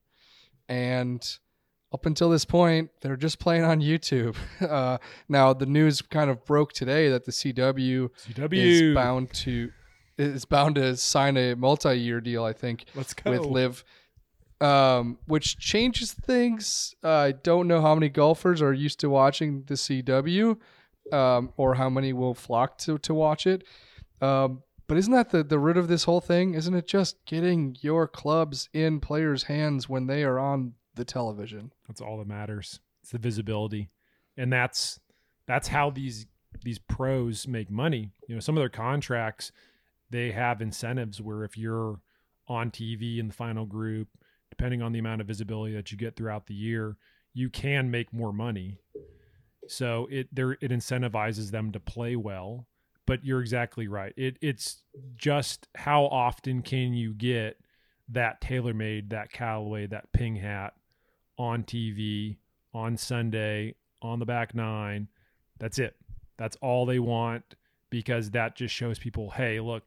[0.68, 1.26] and
[1.92, 4.36] up until this point, they're just playing on YouTube.
[4.60, 9.70] Uh, now the news kind of broke today that the CW CW is bound to
[10.18, 12.44] is bound to sign a multi-year deal.
[12.44, 13.30] I think Let's go.
[13.30, 13.84] with LIV,
[14.60, 16.94] um, which changes things.
[17.02, 20.58] Uh, I don't know how many golfers are used to watching the CW,
[21.12, 23.64] um, or how many will flock to to watch it.
[24.20, 26.54] Um, but isn't that the, the root of this whole thing?
[26.54, 31.72] Isn't it just getting your clubs in players' hands when they are on the television?
[31.88, 32.80] That's all that matters.
[33.02, 33.90] It's the visibility,
[34.36, 35.00] and that's
[35.46, 36.26] that's how these
[36.64, 38.12] these pros make money.
[38.28, 39.52] You know, some of their contracts
[40.10, 42.00] they have incentives where if you're
[42.48, 44.08] on TV in the final group,
[44.56, 46.96] depending on the amount of visibility that you get throughout the year,
[47.34, 48.78] you can make more money.
[49.68, 52.66] So it there it incentivizes them to play well.
[53.06, 54.12] But you're exactly right.
[54.16, 54.82] It it's
[55.16, 57.58] just how often can you get
[58.08, 60.74] that TaylorMade, that Callaway, that Ping hat
[61.38, 62.38] on TV
[62.72, 65.08] on Sunday on the back nine.
[65.58, 65.96] That's it.
[66.36, 67.54] That's all they want
[67.90, 69.84] because that just shows people, hey, look,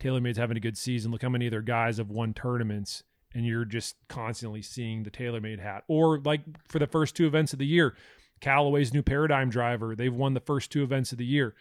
[0.00, 1.10] TaylorMade's having a good season.
[1.10, 3.02] Look how many of their guys have won tournaments,
[3.34, 5.84] and you're just constantly seeing the TaylorMade hat.
[5.88, 7.94] Or like for the first two events of the year,
[8.40, 9.94] Callaway's new Paradigm driver.
[9.94, 11.54] They've won the first two events of the year.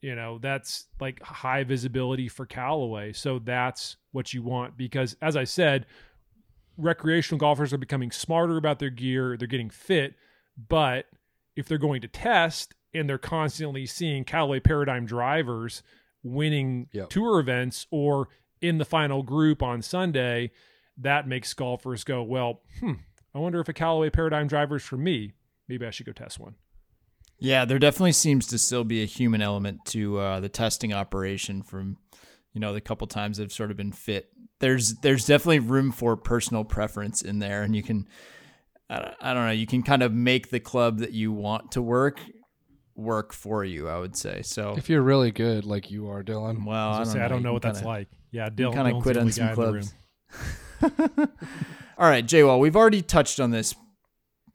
[0.00, 3.12] You know, that's like high visibility for Callaway.
[3.12, 5.86] So that's what you want because, as I said,
[6.76, 10.14] recreational golfers are becoming smarter about their gear, they're getting fit,
[10.68, 11.06] but
[11.56, 15.82] if they're going to test and they're constantly seeing Callaway Paradigm drivers
[16.22, 17.10] winning Yep.
[17.10, 18.28] tour events or
[18.60, 20.50] in the final group on Sunday,
[20.98, 22.92] that makes golfers go, well, hmm,
[23.34, 25.32] I wonder if a Callaway Paradigm driver is for me.
[25.68, 26.54] Maybe I should go test one.
[27.38, 31.62] Yeah, there definitely seems to still be a human element to uh, the testing operation.
[31.62, 31.96] From
[32.52, 36.16] you know the couple times they've sort of been fit, there's there's definitely room for
[36.16, 38.08] personal preference in there, and you can
[38.90, 41.70] I don't- I don't know you can kind of make the club that you want
[41.72, 42.20] to work
[42.96, 43.88] work for you.
[43.88, 44.74] I would say so.
[44.76, 46.64] If you're really good, like you are, Dylan.
[46.66, 48.08] well, I, I don't, gonna say, I don't know what that's kinda- like.
[48.30, 48.74] Yeah, you Dylan.
[48.74, 49.84] kind of Dylan's quit on some guy in the room.
[50.80, 51.28] clubs.
[51.98, 53.74] All right, Jaywall, we've already touched on this,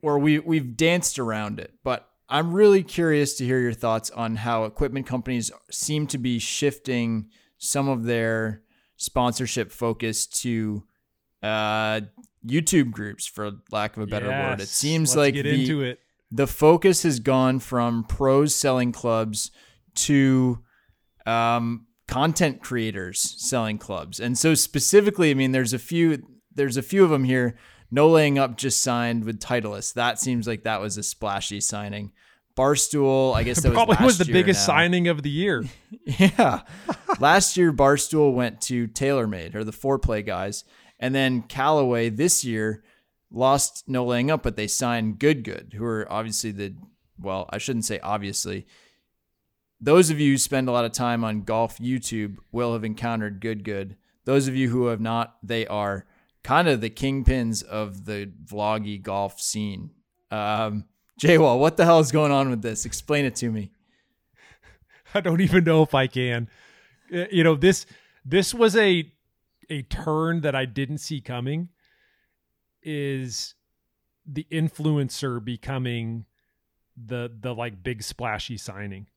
[0.01, 4.37] or we we've danced around it, but I'm really curious to hear your thoughts on
[4.37, 8.63] how equipment companies seem to be shifting some of their
[8.95, 10.83] sponsorship focus to
[11.41, 12.01] uh,
[12.45, 14.61] YouTube groups, for lack of a better word.
[14.61, 15.99] It seems let's like get the, into it.
[16.31, 19.51] the focus has gone from pros selling clubs
[19.95, 20.59] to
[21.25, 24.19] um, content creators selling clubs.
[24.19, 26.23] And so specifically, I mean, there's a few
[26.55, 27.55] there's a few of them here.
[27.89, 29.93] No laying up just signed with Titleist.
[29.93, 32.11] That seems like that was a splashy signing.
[32.55, 34.73] Barstool, I guess that Probably was, was the biggest now.
[34.75, 35.63] signing of the year.
[36.05, 36.61] Yeah.
[37.19, 40.65] Last year, Barstool went to TaylorMade or the foreplay guys.
[40.99, 42.83] And then Callaway this year
[43.31, 46.75] lost no laying up, but they signed Good Good, who are obviously the,
[47.19, 48.67] well, I shouldn't say obviously.
[49.83, 53.41] Those of you who spend a lot of time on golf YouTube will have encountered
[53.41, 53.97] Good Good.
[54.23, 56.05] Those of you who have not, they are
[56.41, 59.91] kind of the kingpins of the vloggy golf scene.
[60.31, 60.85] Um,
[61.19, 62.85] Jaywall, what the hell is going on with this?
[62.85, 63.71] Explain it to me.
[65.13, 66.47] I don't even know if I can.
[67.13, 67.85] Uh, You know this
[68.23, 69.11] this was a
[69.69, 71.67] a turn that I didn't see coming.
[72.81, 73.55] Is
[74.25, 76.25] the influencer becoming
[76.95, 79.07] the the like big splashy signing?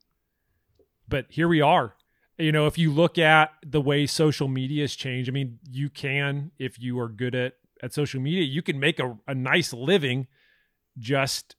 [1.09, 1.95] But here we are.
[2.39, 5.89] You know, if you look at the way social media has changed, I mean, you
[5.89, 9.73] can if you are good at at social media, you can make a, a nice
[9.73, 10.27] living
[10.99, 11.57] just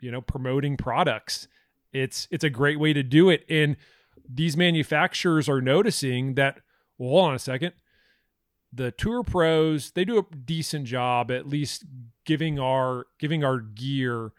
[0.00, 1.48] you know promoting products.
[1.92, 3.76] It's it's a great way to do it, and
[4.28, 6.60] these manufacturers are noticing that.
[6.98, 7.72] Well, hold on a second.
[8.72, 11.84] The tour pros they do a decent job at least
[12.24, 14.32] giving our giving our gear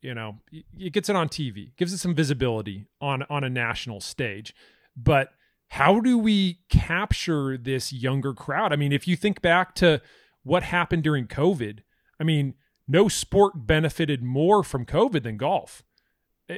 [0.00, 0.38] you know
[0.78, 4.54] it gets it on tv gives it some visibility on on a national stage.
[4.96, 5.30] But
[5.68, 8.72] how do we capture this younger crowd?
[8.72, 10.00] I mean if you think back to
[10.42, 11.80] what happened during covid
[12.18, 12.54] i mean
[12.88, 15.82] no sport benefited more from covid than golf.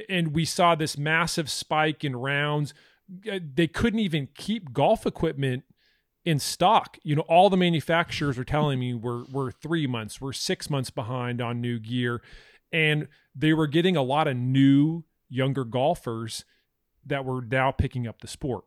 [0.09, 2.73] And we saw this massive spike in rounds.
[3.31, 5.63] Uh, they couldn't even keep golf equipment
[6.25, 6.97] in stock.
[7.03, 10.89] You know, all the manufacturers are telling me we're we're three months, we're six months
[10.89, 12.21] behind on new gear,
[12.73, 16.43] and they were getting a lot of new younger golfers
[17.05, 18.65] that were now picking up the sport.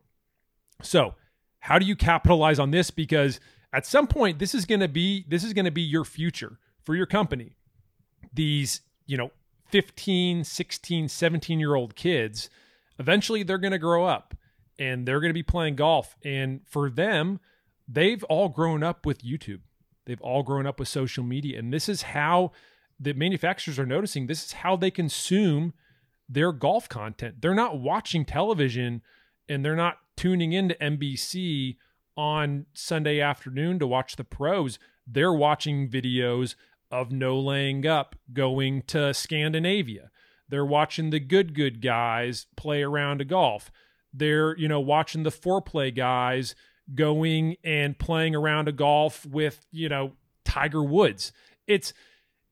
[0.81, 1.15] So,
[1.59, 2.89] how do you capitalize on this?
[2.89, 3.39] Because
[3.73, 6.57] at some point, this is going to be this is going to be your future
[6.81, 7.57] for your company.
[8.33, 9.31] These, you know,
[9.69, 12.49] 15, 16, 17 year old kids,
[12.97, 14.35] eventually they're going to grow up
[14.79, 16.15] and they're going to be playing golf.
[16.23, 17.39] And for them,
[17.87, 19.61] they've all grown up with YouTube.
[20.05, 21.59] They've all grown up with social media.
[21.59, 22.51] And this is how
[22.99, 25.73] the manufacturers are noticing this is how they consume
[26.27, 27.41] their golf content.
[27.41, 29.01] They're not watching television
[29.47, 31.77] and they're not tuning into NBC
[32.15, 34.79] on Sunday afternoon to watch the pros.
[35.05, 36.55] They're watching videos
[36.91, 40.09] of no laying up going to Scandinavia.
[40.49, 43.71] They're watching the good good guys play around a golf.
[44.13, 46.55] They're, you know, watching the Fore Play guys
[46.95, 50.13] going and playing around a golf with, you know,
[50.45, 51.33] Tiger Woods.
[51.67, 51.93] It's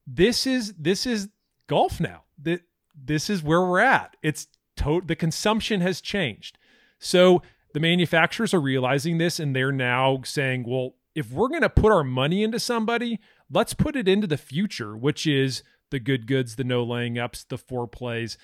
[0.06, 1.28] this is this is
[1.66, 2.24] golf now.
[2.42, 2.62] That
[2.94, 4.16] this is where we're at.
[4.22, 6.58] It's to- the consumption has changed.
[6.98, 7.42] So
[7.74, 11.92] the manufacturers are realizing this and they're now saying, well, if we're going to put
[11.92, 13.18] our money into somebody,
[13.50, 17.44] let's put it into the future, which is the good goods, the no laying ups,
[17.44, 18.38] the Fore Plays.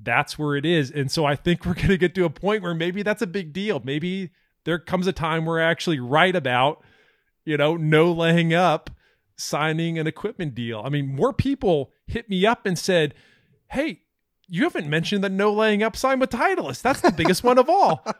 [0.00, 0.90] That's where it is.
[0.90, 3.26] And so I think we're going to get to a point where maybe that's a
[3.26, 3.80] big deal.
[3.84, 4.30] Maybe
[4.64, 6.82] there comes a time where I actually write about,
[7.44, 8.90] you know, no laying up
[9.42, 10.80] signing an equipment deal.
[10.84, 13.14] I mean, more people hit me up and said,
[13.70, 14.02] Hey,
[14.48, 16.82] you haven't mentioned the no laying up sign with Titleist.
[16.82, 18.04] That's the biggest one of all.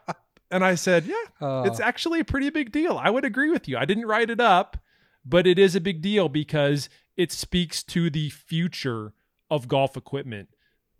[0.50, 1.62] And I said, Yeah, Oh.
[1.62, 2.98] it's actually a pretty big deal.
[3.02, 3.78] I would agree with you.
[3.78, 4.76] I didn't write it up,
[5.24, 9.14] but it is a big deal because it speaks to the future
[9.50, 10.50] of golf equipment.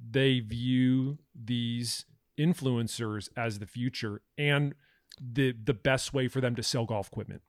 [0.00, 2.06] They view these
[2.40, 4.74] influencers as the future and
[5.20, 7.42] the the best way for them to sell golf equipment.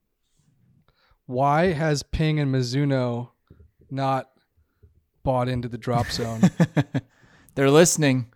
[1.25, 3.29] Why has Ping and Mizuno
[3.89, 4.29] not
[5.23, 6.41] bought into the drop zone?
[7.55, 8.27] They're listening.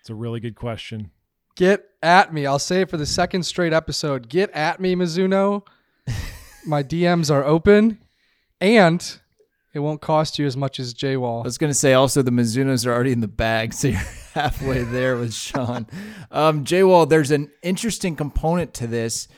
[0.00, 1.10] It's a really good question.
[1.56, 2.46] Get at me.
[2.46, 4.28] I'll say it for the second straight episode.
[4.28, 5.64] Get at me, Mizuno.
[6.66, 7.98] My DMs are open,
[8.60, 9.18] and
[9.72, 11.40] it won't cost you as much as J Wall.
[11.40, 13.98] I was going to say also the Mizunos are already in the bag, so you're
[14.34, 15.86] halfway there with Sean.
[16.32, 19.28] Um, J Wall, there's an interesting component to this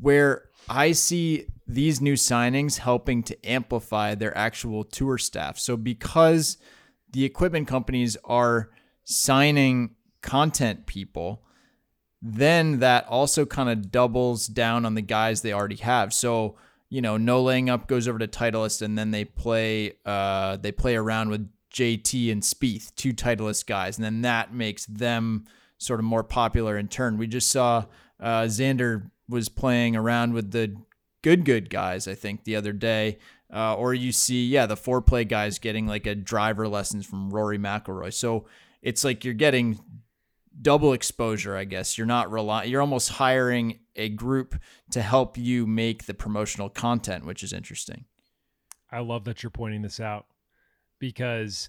[0.00, 5.58] where I see these new signings helping to amplify their actual tour staff.
[5.58, 6.56] So because
[7.12, 8.70] the equipment companies are
[9.04, 9.90] signing
[10.22, 11.42] content people,
[12.22, 16.12] then that also kind of doubles down on the guys they already have.
[16.14, 16.56] So,
[16.88, 20.72] you know, no laying up goes over to Titleist and then they play uh they
[20.72, 25.44] play around with JT and Spieth, two Titleist guys, and then that makes them
[25.76, 27.18] sort of more popular in turn.
[27.18, 27.84] We just saw
[28.18, 30.74] uh Xander was playing around with the
[31.28, 33.18] good good guys, I think, the other day.
[33.52, 37.28] Uh, or you see, yeah, the Fore Play guys getting like a driver lessons from
[37.28, 38.14] Rory McIlroy.
[38.14, 38.46] So
[38.80, 39.78] it's like you're getting
[40.62, 41.98] double exposure, I guess.
[41.98, 44.58] You're not relying, you're almost hiring a group
[44.92, 48.06] to help you make the promotional content, which is interesting.
[48.90, 50.24] I love that you're pointing this out
[50.98, 51.68] because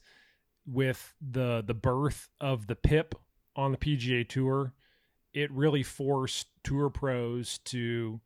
[0.66, 3.14] with the the birth of the PIP
[3.58, 4.74] on the PGA Tour,
[5.34, 8.22] it really forced tour pros to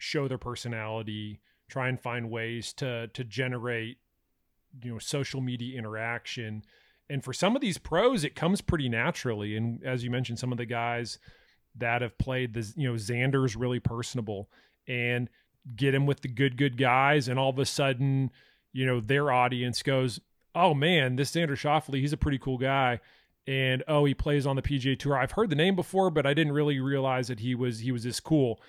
[0.00, 3.98] show their personality, try and find ways to to generate
[4.82, 6.64] you know social media interaction.
[7.08, 9.56] And for some of these pros, it comes pretty naturally.
[9.56, 11.18] And as you mentioned, some of the guys
[11.76, 14.50] that have played the you know Xander's really personable
[14.88, 15.28] and
[15.76, 18.30] get him with the good good guys, and all of a sudden,
[18.72, 20.18] you know, their audience goes,
[20.54, 23.00] "Oh man, this Xander Schauffele, he's a pretty cool guy."
[23.46, 25.18] And oh, he plays on the PGA Tour.
[25.18, 28.04] I've heard the name before, but I didn't really realize that he was he was
[28.04, 28.60] this cool.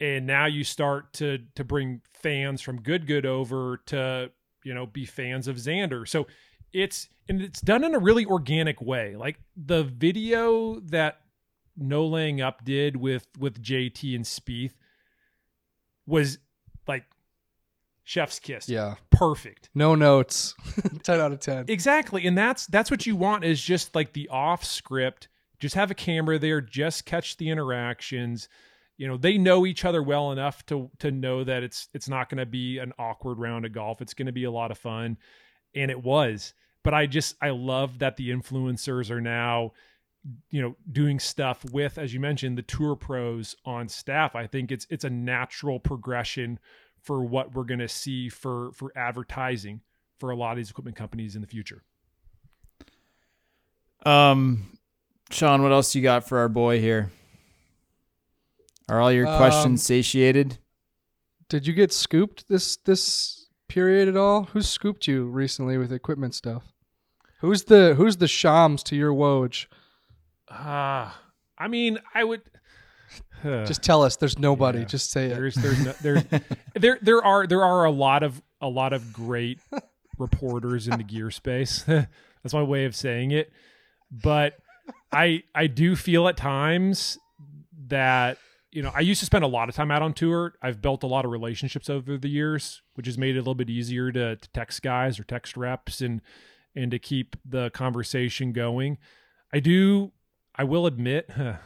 [0.00, 4.30] And now you start to to bring fans from Good Good over to
[4.64, 6.06] you know be fans of Xander.
[6.06, 6.26] So
[6.72, 9.16] it's and it's done in a really organic way.
[9.16, 11.20] Like the video that
[11.76, 14.74] No Laying Up did with with JT and Spieth
[16.06, 16.38] was
[16.86, 17.04] like
[18.04, 18.68] chef's kiss.
[18.68, 18.94] Yeah.
[19.10, 19.70] Perfect.
[19.74, 20.54] No notes.
[21.02, 21.66] 10 out of 10.
[21.68, 22.26] Exactly.
[22.26, 25.28] And that's that's what you want is just like the off script.
[25.58, 28.48] Just have a camera there, just catch the interactions.
[28.96, 32.28] You know, they know each other well enough to to know that it's it's not
[32.28, 34.00] going to be an awkward round of golf.
[34.00, 35.18] It's going to be a lot of fun.
[35.74, 36.54] And it was.
[36.82, 39.72] But I just I love that the influencers are now
[40.50, 44.72] you know doing stuff with as you mentioned the tour pros on staff i think
[44.72, 46.58] it's it's a natural progression
[47.00, 49.80] for what we're going to see for for advertising
[50.18, 51.84] for a lot of these equipment companies in the future
[54.04, 54.78] Um,
[55.30, 57.10] Sean, what else you got for our boy here?
[58.88, 60.58] Are all your Um, questions satiated?
[61.48, 64.44] Did you get scooped this this period at all?
[64.52, 66.72] Who scooped you recently with equipment stuff?
[67.40, 69.66] Who's the who's the shams to your Woj?
[70.48, 71.10] uh
[71.58, 72.40] i mean i would
[73.42, 74.16] Just tell us.
[74.16, 74.80] There's nobody.
[74.80, 74.84] Yeah.
[74.86, 75.34] Just say it.
[75.34, 76.24] there's there's no, there
[76.74, 79.58] there there are there are a lot of a lot of great
[80.18, 81.82] reporters in the gear space.
[81.86, 83.52] That's my way of saying it.
[84.10, 84.54] But
[85.12, 87.18] I I do feel at times
[87.88, 88.38] that
[88.76, 90.52] you know I used to spend a lot of time out on tour.
[90.60, 93.54] I've built a lot of relationships over the years, which has made it a little
[93.54, 96.20] bit easier to, to text guys or text reps and
[96.74, 98.98] and to keep the conversation going.
[99.50, 100.12] I do.
[100.54, 101.30] I will admit.
[101.38, 101.56] I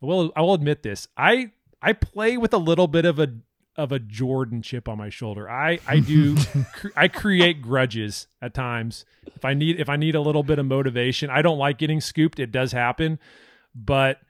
[0.00, 1.06] will I will admit this.
[1.18, 3.28] I I play with a little bit of a
[3.76, 5.50] of a Jordan chip on my shoulder.
[5.50, 6.34] I I do
[6.72, 9.04] cr- I create grudges at times.
[9.36, 12.00] If I need if I need a little bit of motivation, I don't like getting
[12.00, 12.40] scooped.
[12.40, 13.18] It does happen,
[13.74, 14.20] but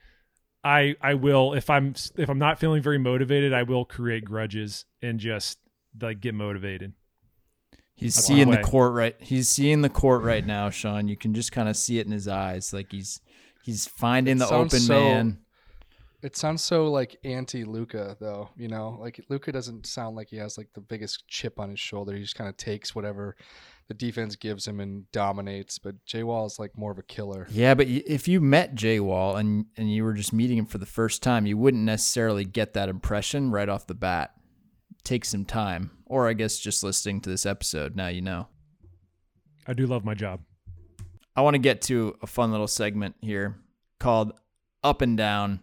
[0.64, 4.84] I I will if I'm if I'm not feeling very motivated, I will create grudges
[5.02, 5.58] and just
[6.00, 6.92] like get motivated.
[7.94, 9.16] He's That's seeing my the court right.
[9.18, 11.08] He's seeing the court right now, Sean.
[11.08, 13.20] You can just kind of see it in his eyes, like he's
[13.64, 15.38] he's finding It the open so- man.
[16.20, 20.36] It sounds so like anti Luka though, you know, like Luka doesn't sound like he
[20.38, 22.12] has like the biggest chip on his shoulder.
[22.12, 23.36] He just kind of takes whatever
[23.88, 25.78] the defense gives him and dominates.
[25.78, 27.46] But J Wall is like more of a killer.
[27.50, 30.78] Yeah, but if you met Jay Wall and and you were just meeting him for
[30.78, 34.34] the first time, you wouldn't necessarily get that impression right off the bat.
[35.04, 37.96] Take some time, or I guess just listening to this episode.
[37.96, 38.48] Now you know.
[39.66, 40.40] I do love my job.
[41.36, 43.56] I want to get to a fun little segment here
[44.00, 44.32] called
[44.82, 45.60] Up and Down.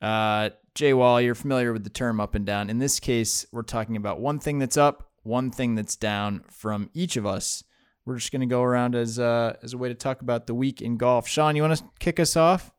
[0.00, 2.70] Uh, Jay Wall, you're familiar with the term up and down.
[2.70, 6.90] In this case, we're talking about one thing that's up, one thing that's down from
[6.94, 7.64] each of us.
[8.04, 10.54] We're just going to go around as uh, as a way to talk about the
[10.54, 11.28] week in golf.
[11.28, 12.72] Sean, you want to kick us off?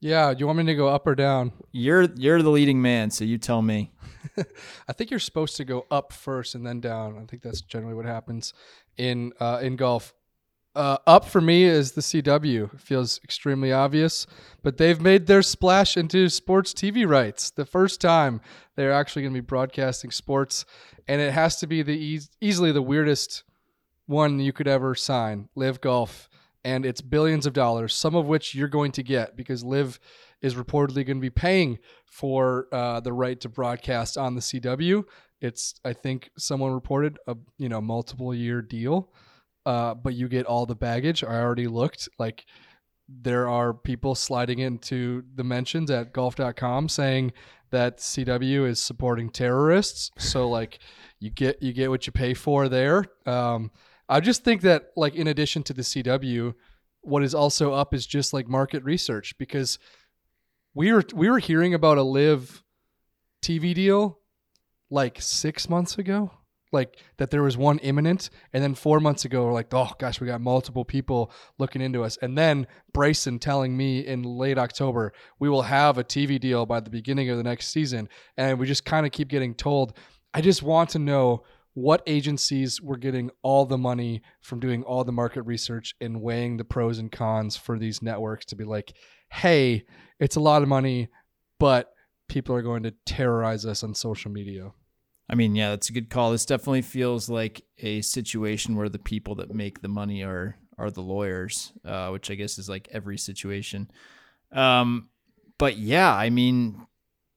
[0.00, 1.52] Yeah, do you want me to go up or down?
[1.72, 3.92] You're you're the leading man, so you tell me.
[4.88, 7.18] I think you're supposed to go up first and then down.
[7.18, 8.52] I think that's generally what happens
[8.98, 10.12] in uh, in golf.
[10.76, 12.74] Uh, up for me is the CW.
[12.74, 14.26] It feels extremely obvious,
[14.62, 17.48] but they've made their splash into sports TV rights.
[17.48, 18.42] The first time
[18.74, 20.66] they're actually going to be broadcasting sports,
[21.08, 23.42] and it has to be the eas easily the weirdest
[24.04, 25.48] one you could ever sign.
[25.54, 26.28] LIV Golf,
[26.62, 29.98] and it's billions of dollars, some of which you're going to get because LIV
[30.42, 35.04] is reportedly going to be paying for uh, the right to broadcast on the CW.
[35.40, 39.10] It's I think someone reported a you know multiple year deal,
[39.66, 41.24] uh, but you get all the baggage.
[41.24, 42.46] I already looked like
[43.08, 47.32] there are people sliding into the mentions at golf.com saying
[47.70, 50.10] that CW is supporting terrorists.
[50.18, 50.78] So like
[51.18, 53.04] you get you get what you pay for there.
[53.26, 53.72] Um,
[54.08, 56.54] I just think that like in addition to the CW,
[57.00, 59.80] what is also up is just like market research because
[60.74, 62.62] we were we were hearing about a LIV
[63.42, 64.20] TV deal
[64.90, 66.30] like six months ago.
[66.72, 70.20] Like that there was one imminent, and then four months ago we're like, oh gosh,
[70.20, 72.18] we got multiple people looking into us.
[72.20, 76.80] And then Bryson telling me in late October we will have a TV deal by
[76.80, 79.96] the beginning of the next season, and we just kind of keep getting told.
[80.34, 81.44] I just want to know
[81.76, 86.56] what agencies were getting all the money from doing all the market research and weighing
[86.56, 88.94] the pros and cons for these networks to be like,
[89.30, 89.84] hey,
[90.18, 91.08] it's a lot of money,
[91.60, 91.92] but
[92.28, 94.72] people are going to terrorize us on social media.
[95.28, 96.30] I mean, yeah, that's a good call.
[96.30, 100.90] This definitely feels like a situation where the people that make the money are are
[100.90, 103.90] the lawyers, uh, which I guess is like every situation.
[104.52, 105.08] Um,
[105.58, 106.86] but yeah, I mean,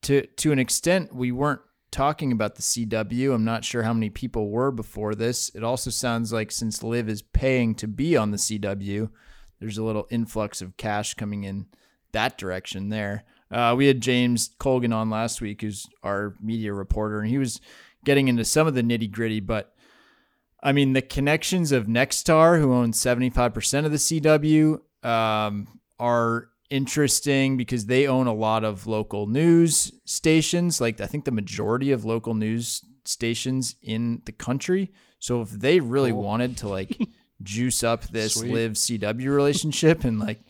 [0.03, 1.61] to to an extent, we weren't
[1.91, 3.33] talking about the CW.
[3.33, 5.49] I'm not sure how many people were before this.
[5.55, 9.09] It also sounds like since LIV is paying to be on the CW,
[9.59, 11.65] there's a little influx of cash coming in
[12.11, 13.23] that direction there.
[13.51, 17.59] Uh, we had James Colgan on last week, who's our media reporter, and he was
[18.05, 19.39] getting into some of the nitty gritty.
[19.39, 19.73] But
[20.61, 25.67] I mean, the connections of Nexstar, who owns 75% of the CW, um,
[25.99, 30.79] are interesting because they own a lot of local news stations.
[30.79, 34.91] Like, I think the majority of local news stations in the country.
[35.17, 36.21] So if they really Cool.
[36.23, 36.95] wanted to like
[37.41, 38.51] juice up this Sweet.
[38.53, 40.41] LIV CW relationship and like,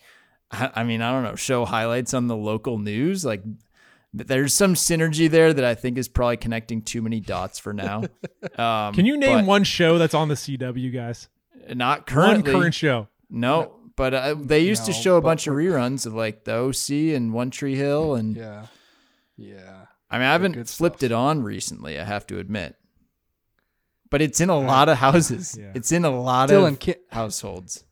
[0.52, 3.44] I, I mean, I don't know, show highlights on the local news, like
[4.14, 8.04] there's some synergy there that I think is probably connecting too many dots for now.
[8.58, 11.30] Um, Can you name one show that's on the CW, guys?
[11.74, 12.52] Not currently.
[12.54, 13.08] One current show.
[13.30, 17.16] No, but uh, they used to show a bunch of reruns of like the OC
[17.16, 18.66] and One Tree Hill, and Yeah.
[19.38, 19.86] Yeah.
[20.10, 21.04] I mean I haven't flipped stuff.
[21.04, 22.00] it on recently.
[22.00, 22.76] I have to admit,
[24.10, 25.58] but it's in a lot of houses.
[25.60, 25.72] Yeah.
[25.76, 27.84] It's in a lot Dylan, of can't, households.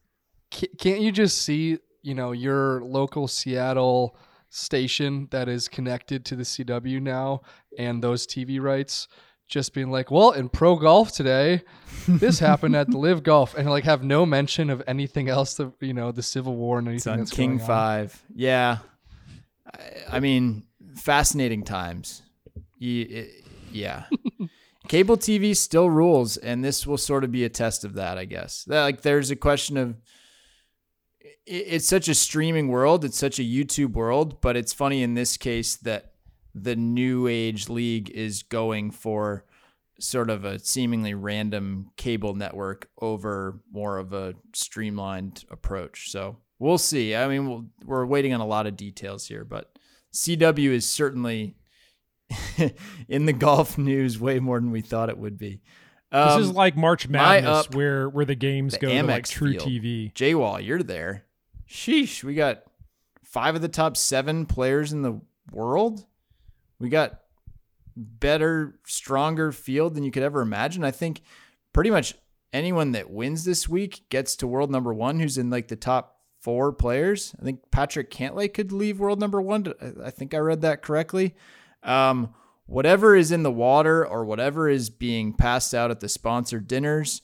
[0.50, 1.78] can't you just see,
[2.08, 4.16] you know, your local Seattle
[4.50, 7.42] station that is connected to the CW now
[7.78, 9.10] and those TV rights
[9.50, 11.64] just being like, well, in pro golf today,
[12.08, 15.72] this happened at the LIV Golf, and like have no mention of anything else, that
[15.80, 17.68] you know, the Civil War and It's anything on that's King going on.
[17.68, 18.24] Five.
[18.36, 18.78] Yeah,
[19.74, 20.64] I, I mean,
[20.96, 22.24] fascinating times.
[22.78, 24.06] Yeah.
[24.90, 28.26] Cable TV still rules, and this will sort of be a test of that, I
[28.26, 28.64] guess.
[28.66, 29.96] That, like, there's a question of
[31.48, 35.38] it's such a streaming world, it's such a YouTube world, but it's funny in this
[35.38, 36.14] case that
[36.54, 39.46] the new age league is going for
[40.00, 46.12] sort of a seemingly random cable network over more of a streamlined approach.
[46.12, 47.16] So we'll see.
[47.16, 49.72] I mean, we'll, we're waiting on a lot of details here, but
[50.14, 51.56] CW is certainly
[53.08, 55.62] in the golf news way more than we thought it would be.
[56.12, 59.28] This Um, is like March Madness, up- where where the games the go to like
[59.28, 59.68] True field.
[59.68, 60.14] TV.
[60.14, 61.26] J-Wall, you're there.
[61.70, 62.64] Sheesh, we got
[63.24, 65.20] five of the top seven players in the
[65.52, 66.06] world.
[66.80, 67.22] We got
[67.96, 70.84] better, stronger field than you could ever imagine.
[70.84, 71.22] I think
[71.74, 72.16] pretty much
[72.54, 76.22] anyone that wins this week gets to world number one who's in like the top
[76.40, 77.36] four players.
[77.42, 79.74] I think Patrick Cantlay could leave world number one.
[80.04, 81.36] I- think I read that correctly.
[81.84, 82.34] Um,
[82.66, 87.22] whatever is in the water or whatever is being passed out at the sponsored dinners,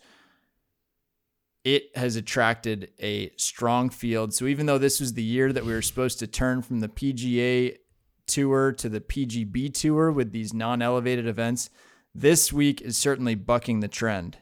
[1.63, 4.33] it has attracted a strong field.
[4.33, 6.89] So even though this was the year that we were supposed to turn from the
[6.89, 7.77] PGA
[8.27, 11.69] tour to the PGB tour with these non-elevated events,
[12.13, 14.37] this week is certainly bucking the trend.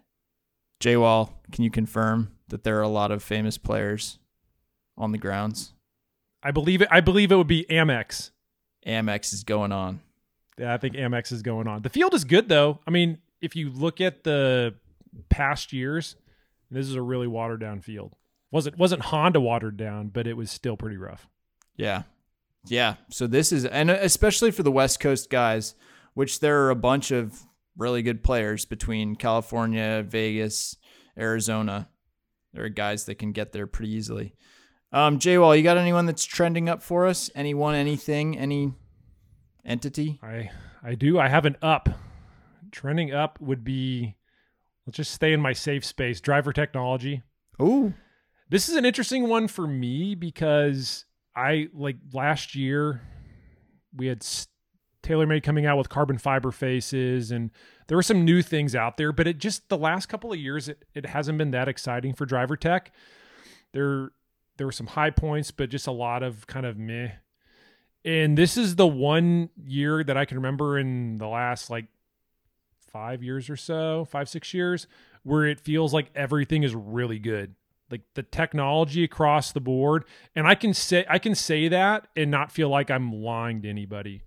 [0.80, 4.17] J-Wall, can you confirm that there are a lot of famous players
[4.97, 5.74] on the grounds?
[6.43, 6.88] I believe it.
[6.91, 8.32] I believe it would be Amex.
[8.86, 10.01] Amex is going on.
[10.57, 11.84] Yeah, I think Amex is going on.
[11.84, 12.80] The field is good though.
[12.88, 14.74] I mean, if you look at the
[15.30, 16.15] past years,
[16.72, 18.15] this is a really watered down field.
[18.51, 21.28] wasn't wasn't Honda watered down, but it was still pretty rough.
[21.76, 22.03] Yeah.
[22.65, 22.95] Yeah.
[23.09, 25.76] So this is, and especially for the West Coast guys,
[26.13, 27.39] which there are a bunch of
[27.78, 30.76] really good players between California, Vegas,
[31.17, 31.89] Arizona.
[32.53, 34.36] There are guys that can get there pretty easily.
[34.91, 37.30] Um, J Wall, you got anyone that's trending up for us?
[37.34, 38.74] Anyone, anything, any
[39.65, 40.19] entity?
[40.22, 40.51] I
[40.84, 41.17] I do.
[41.17, 41.89] I have an up.
[42.72, 44.15] Trending up would be
[44.86, 46.21] let's just stay in my safe space.
[46.21, 47.23] Driver technology.
[47.61, 47.93] Ooh.
[48.49, 51.05] This is an interesting one for me because
[51.36, 53.01] I like last year
[53.95, 54.25] we had
[55.03, 57.51] TaylorMade coming out with carbon fiber faces and
[57.88, 60.67] there were some new things out there, but it just the last couple of years
[60.67, 62.91] it, it hasn't been that exciting for driver tech.
[63.73, 64.11] There
[64.57, 67.11] there were some high points, but just a lot of kind of meh.
[68.03, 71.86] And this is the one year that I can remember in the last like
[72.91, 74.87] five years or so, five, six years,
[75.23, 77.55] where it feels like everything is really good.
[77.89, 80.05] Like the technology across the board.
[80.35, 83.69] And I can say I can say that and not feel like I'm lying to
[83.69, 84.23] anybody.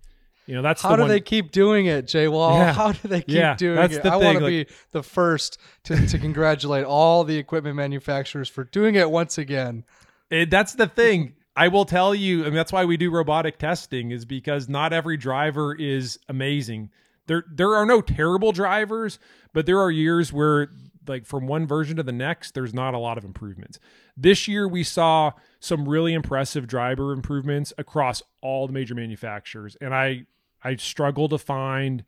[0.47, 2.59] You know, that's How the do one they keep doing it, Jay Wall?
[2.59, 2.75] Yeah.
[2.75, 4.05] How do they keep Yeah, doing that's it?
[4.05, 8.65] I want to like- be the first to, to congratulate all the equipment manufacturers for
[8.65, 9.85] doing it once again.
[10.29, 11.35] It, that's the thing.
[11.57, 15.17] I will tell you, and that's why we do robotic testing, is because not every
[15.17, 16.91] driver is amazing.
[17.27, 19.19] There, there are no terrible drivers,
[19.53, 20.69] but there are years where,
[21.07, 23.79] like, from one version to the next, there's not a lot of improvements.
[24.17, 29.95] This year, we saw some really impressive driver improvements across all the major manufacturers, and
[29.95, 30.27] I,
[30.63, 32.05] I struggle to find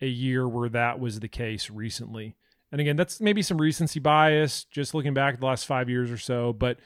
[0.00, 2.36] a year where that was the case recently.
[2.72, 6.18] And again, that's maybe some recency bias, just looking back the last five years or
[6.18, 6.52] so.
[6.52, 6.78] But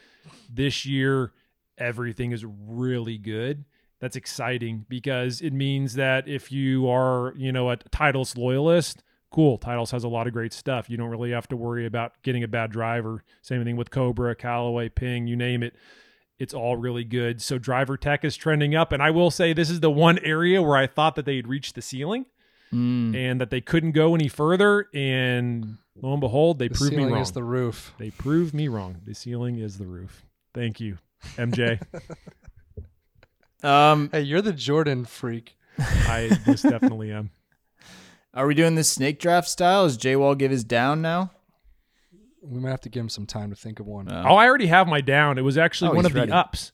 [0.49, 1.33] this year,
[1.77, 3.65] everything is really good.
[4.01, 9.59] That's exciting because it means that if you are, you know, a Titleist loyalist, cool.
[9.59, 10.91] Titleist has a lot of great stuff.
[10.91, 13.25] You don't really have to worry about getting a bad driver.
[13.43, 15.75] Same thing with Cobra, Callaway, Ping, you name it.
[16.39, 17.41] It's all really good.
[17.41, 18.93] So driver tech is trending up.
[18.93, 21.47] And I will say this is the one area where I thought that they had
[21.49, 22.27] reached the ceiling
[22.73, 23.15] Mm.
[23.15, 24.89] and that they couldn't go any further.
[24.93, 27.05] And lo and behold, they The proved me wrong.
[27.05, 27.95] The ceiling is the roof.
[27.99, 28.97] They proved me wrong.
[29.07, 30.25] The ceiling is the roof.
[30.53, 30.99] Thank you,
[31.37, 31.81] MJ.
[33.65, 35.57] Um, Hey, you're the Jordan freak.
[35.79, 37.31] I most definitely am.
[38.35, 39.85] Are we doing this snake draft style?
[39.85, 41.31] Does J Wall give his down now?
[42.43, 44.09] We might have to give him some time to think of one.
[44.09, 45.39] Uh, Oh, I already have my down.
[45.39, 46.31] It was actually Oh, one of ready.
[46.31, 46.73] the ups.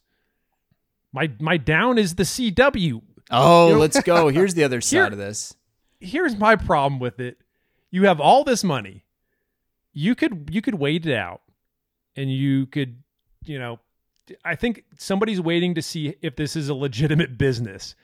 [1.13, 3.01] My my down is the CW.
[3.31, 4.27] Oh, You know- let's go.
[4.29, 5.55] Here's the other side Here- of this.
[5.99, 7.37] Here's my problem with it.
[7.91, 9.05] You have all this money.
[9.93, 11.41] You could you could wait it out,
[12.15, 13.03] and you could,
[13.45, 13.79] you know,
[14.45, 17.95] I think somebody's waiting to see if this is a legitimate business,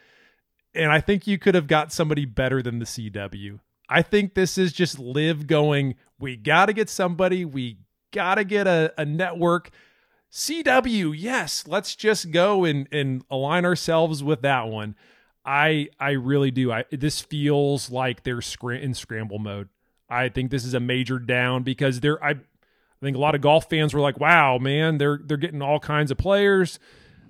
[0.73, 3.59] and I think you could have got somebody better than the CW.
[3.89, 5.95] I think this is just LIV going.
[6.19, 7.45] We got to get somebody.
[7.45, 7.77] We
[8.11, 9.69] got to get a, a network.
[10.31, 14.95] CW, yes, let's just go and and align ourselves with that one.
[15.45, 16.71] I I really do.
[16.71, 19.69] I this feels like they're scram- in scramble mode.
[20.09, 22.35] I think this is a major down because they're I,
[23.01, 25.79] I think a lot of golf fans were like, "Wow, man, they're they're getting all
[25.79, 26.79] kinds of players.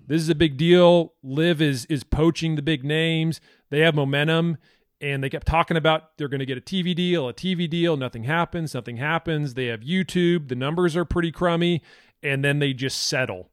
[0.07, 1.13] This is a big deal.
[1.23, 3.41] LIV is is poaching the big names.
[3.69, 4.57] They have momentum."
[4.99, 7.97] And they kept talking about they're going to get a TV deal, a TV deal.
[7.97, 8.73] Nothing happens.
[8.73, 9.53] Nothing happens.
[9.53, 10.47] They have YouTube.
[10.47, 11.83] The numbers are pretty crummy,
[12.23, 13.51] and then they just settle.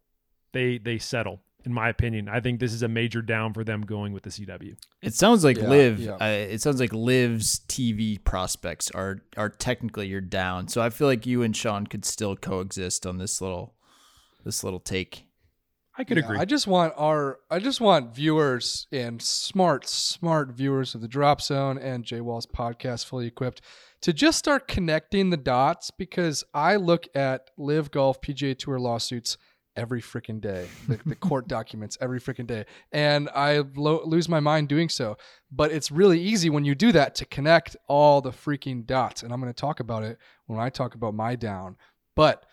[0.53, 1.44] They they settle.
[1.65, 4.31] In my opinion, I think this is a major down for them going with the
[4.31, 4.77] CW.
[5.01, 5.99] It sounds like Yeah, LIV.
[6.01, 6.13] yeah.
[6.21, 10.69] Uh, it sounds like LIV's TV prospects are are technically your down.
[10.69, 13.75] So I feel like you and Sean could still coexist on this little
[14.45, 15.25] this little take.
[15.97, 16.39] I could Yeah, agree.
[16.39, 21.41] I just want our I just want viewers and smart, smart viewers of the Drop
[21.41, 23.63] Zone and Jay Wall's podcast fully equipped
[24.03, 29.39] to just start connecting the dots because I look at LIV Golf PGA Tour lawsuits
[29.77, 34.41] every freaking day, the, the court documents every freaking day, and I lo- lose my
[34.41, 35.17] mind doing so.
[35.51, 39.33] But it's really easy when you do that to connect all the freaking dots, and
[39.33, 41.77] I'm going to talk about it when I talk about my down.
[42.15, 42.45] But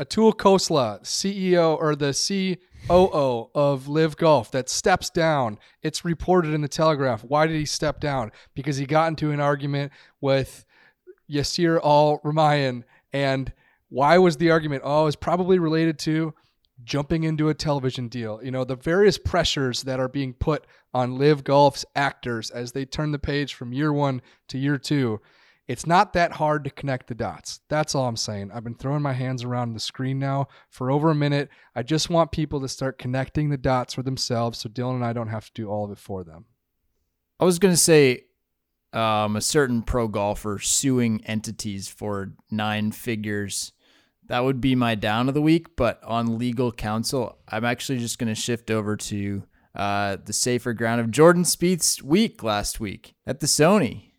[0.00, 2.56] Atul Khosla, CEO or the
[2.88, 5.58] COO of LIV Golf, that steps down.
[5.82, 7.22] It's reported in the Telegraph.
[7.22, 8.32] Why did he step down?
[8.54, 10.64] Because he got into an argument with
[11.30, 12.84] Yasir Al-Rumayyan.
[13.12, 13.52] And
[13.90, 14.82] why was the argument?
[14.84, 16.32] Oh, it's probably related to
[16.82, 18.40] jumping into a television deal.
[18.42, 22.84] You know, the various pressures that are being put on LIV Golf's actors as they
[22.84, 25.20] turn the page from year one to year two.
[25.68, 27.60] It's not that hard to connect the dots.
[27.68, 28.50] That's all I'm saying.
[28.52, 31.48] I've been throwing my hands around the screen now for over a minute.
[31.76, 35.12] I just want people to start connecting the dots for themselves so Dylan and I
[35.12, 36.46] don't have to do all of it for them.
[37.38, 38.24] I was gonna say
[38.92, 43.72] um, a certain pro golfer suing entities for nine figures.
[44.30, 48.16] That would be my down of the week, but on legal counsel, I'm actually just
[48.20, 49.42] gonna shift over to
[49.74, 54.12] uh, the safer ground of Jordan Spieth's week last week at the Sony.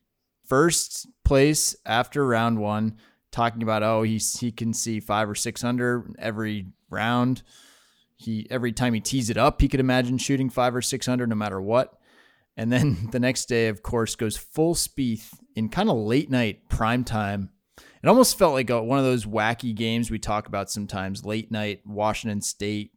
[0.46, 2.98] First place after round one,
[3.32, 7.42] talking about oh he he can see five or six under every round.
[8.18, 11.26] He every time he tees it up, he could imagine shooting five or six under
[11.26, 11.98] no matter what.
[12.58, 16.68] And then the next day, of course, goes full Spieth in kind of late night
[16.68, 17.52] prime time.
[18.04, 21.26] It almost felt like a, one of those wacky games we talk about sometimes.
[21.26, 22.92] Late night Washington State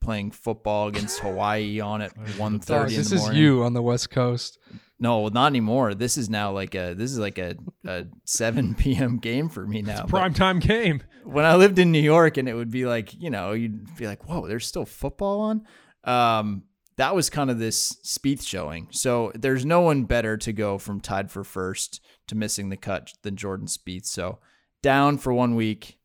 [0.00, 4.10] playing football against Hawaii on at 1.30 Oh, in this is you on the West
[4.10, 4.58] Coast.
[4.98, 5.94] No, not anymore.
[5.94, 9.18] This is now like a this is like a, a 7 p.m.
[9.18, 10.02] game for me now.
[10.02, 11.02] But Prime time game.
[11.24, 14.06] when I lived in New York and it would be like, you know, you'd be
[14.06, 15.66] like, whoa, there's still football on.
[16.04, 16.64] Um,
[16.96, 18.88] that was kind of this Spieth showing.
[18.90, 23.12] So there's no one better to go from tied for first to missing the cut
[23.22, 24.06] than Jordan Spieth.
[24.06, 24.38] So
[24.82, 25.98] down for one week,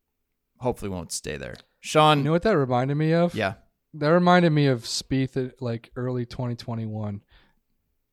[0.60, 1.56] hopefully won't stay there.
[1.80, 3.34] Sean, You know what that reminded me of?
[3.36, 3.54] yeah,
[3.94, 7.22] That reminded me of Spieth at like early 2021.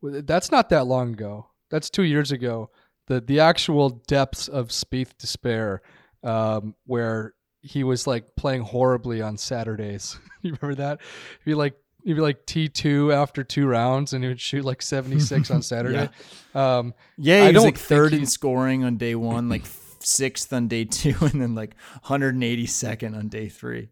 [0.03, 1.49] That's not that long ago.
[1.71, 2.71] That's two years ago.
[3.07, 5.83] The the actual depths of Spieth despair,
[6.23, 10.19] um, where he was like playing horribly on Saturdays.
[10.43, 11.01] you remember that?
[11.45, 11.75] He'd like
[12.05, 15.51] he'd be like T two after two rounds, and he would shoot like seventy six
[15.51, 16.09] on Saturday.
[16.55, 19.65] Um, yeah, I he was don't like third he- in scoring on day one, like
[20.01, 21.75] sixth on day two, and then like
[22.05, 23.89] 182nd on day three.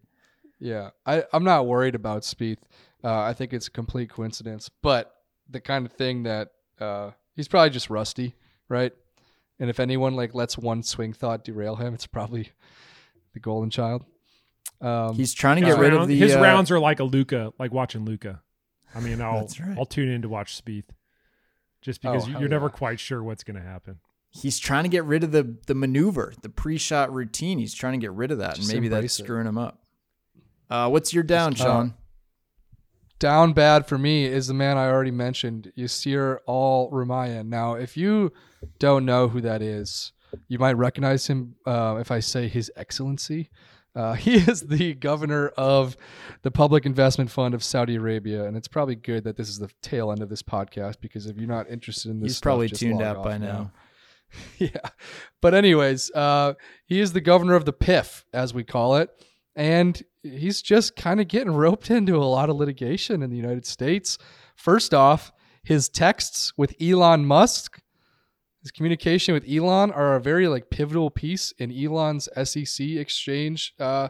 [0.61, 2.59] Yeah, I, I'm not worried about Spieth.
[3.03, 5.13] Uh, I think it's a complete coincidence, but
[5.51, 8.37] the kind of thing that uh, he's probably just rusty,
[8.69, 8.93] right?
[9.59, 12.51] And if anyone like lets one swing thought derail him, it's probably
[13.35, 14.05] the golden child.
[14.83, 17.53] Um, He's trying to get rid of the his uh, rounds are like a Luka,
[17.59, 18.43] like watching Luka.
[18.95, 19.79] I mean, I'll right.
[19.79, 20.85] I'll tune in to watch Spieth,
[21.81, 22.71] just because Oh, you- hell you're never yeah.
[22.71, 24.01] quite sure what's going to happen.
[24.31, 27.59] he's trying to get rid of the the maneuver, the pre-shot routine.
[27.59, 29.23] He's trying to get rid of that, Just and maybe that's it.
[29.25, 29.79] screwing him up.
[30.69, 31.95] Uh, what's your down, Just, uh, Sean?
[33.19, 37.47] down bad for me is the man I already mentioned, Yasir Al-Rumayyan.
[37.47, 38.33] Now, if you
[38.79, 40.13] don't know who that is,
[40.49, 43.51] you might recognize him uh, if I say His Excellency.
[43.95, 45.97] Uh, he is the governor of
[46.43, 49.71] the Public Investment Fund of Saudi Arabia, and it's probably good that this is the
[49.83, 52.69] tail end of this podcast because if you're not interested in this, He's stuff, probably
[52.69, 53.73] tuned out by now.
[54.59, 54.69] yeah,
[55.41, 56.55] but anyways, uh,
[56.87, 59.11] he is the governor of the PIF, as we call it,
[59.55, 63.67] and he's just kind of getting roped into a lot of litigation in the United
[63.67, 64.17] States.
[64.57, 65.33] First off,
[65.63, 67.82] his texts with Elon Musk
[68.63, 74.09] his communication with Elon are a very like pivotal piece in Elon's SEC exchange uh,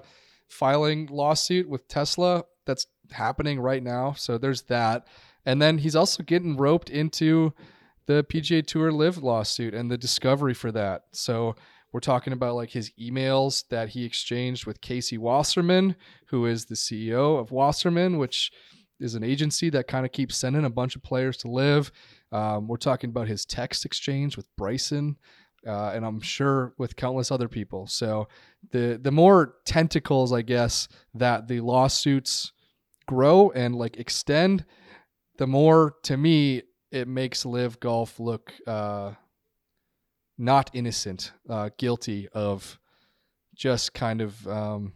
[0.48, 4.12] filing lawsuit with Tesla that's happening right now.
[4.12, 5.06] So there's that,
[5.46, 7.54] and then he's also getting roped into
[8.06, 11.04] the PGA Tour LIV lawsuit and the discovery for that.
[11.12, 11.56] So
[11.92, 15.96] we're talking about like his emails that he exchanged with Casey Wasserman,
[16.26, 18.50] who is the CEO of Wasserman, which
[19.02, 21.92] is an agency that kind of keeps sending a bunch of players to LIV.
[22.30, 25.16] Um, we're talking about his text exchange with Bryson,
[25.66, 27.86] uh, and I'm sure with countless other people.
[27.86, 28.28] So
[28.70, 32.52] the the more tentacles, I guess, that the lawsuits
[33.06, 34.64] grow and like extend,
[35.38, 39.12] the more to me it makes LIV Golf look uh,
[40.38, 42.78] not innocent, uh, guilty of
[43.54, 44.92] just kind of um,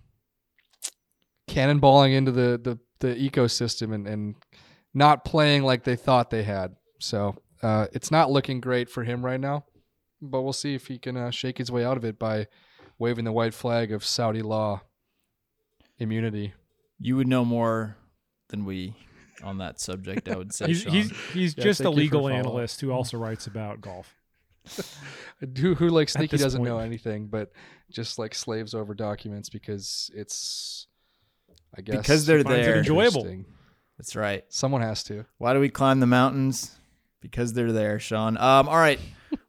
[1.48, 4.34] cannonballing into the the, the ecosystem and, and
[4.94, 6.76] not playing like they thought they had.
[6.98, 9.64] So uh, it's not looking great for him right now,
[10.22, 12.46] but we'll see if he can uh, shake his way out of it by
[12.98, 14.80] waving the white flag of Saudi law
[15.98, 16.54] immunity.
[16.98, 17.96] You would know more
[18.48, 18.94] than we
[19.42, 20.66] on that subject, I would say.
[20.66, 23.80] He's he's, he's Yeah, just a thank you for legal analyst who also writes about
[23.80, 24.14] golf.
[25.58, 26.70] Who, who like At sneaky this doesn't point.
[26.70, 27.52] know anything, but
[27.90, 30.88] just like slaves over documents because it's,
[31.76, 32.76] I guess, Because they're finds it there.
[32.78, 33.20] enjoyable.
[33.20, 33.44] interesting.
[33.98, 34.44] That's right.
[34.48, 35.24] Someone has to.
[35.38, 36.76] Why do we climb the mountains?
[37.20, 38.36] Because they're there, Sean.
[38.36, 39.00] Um, all right.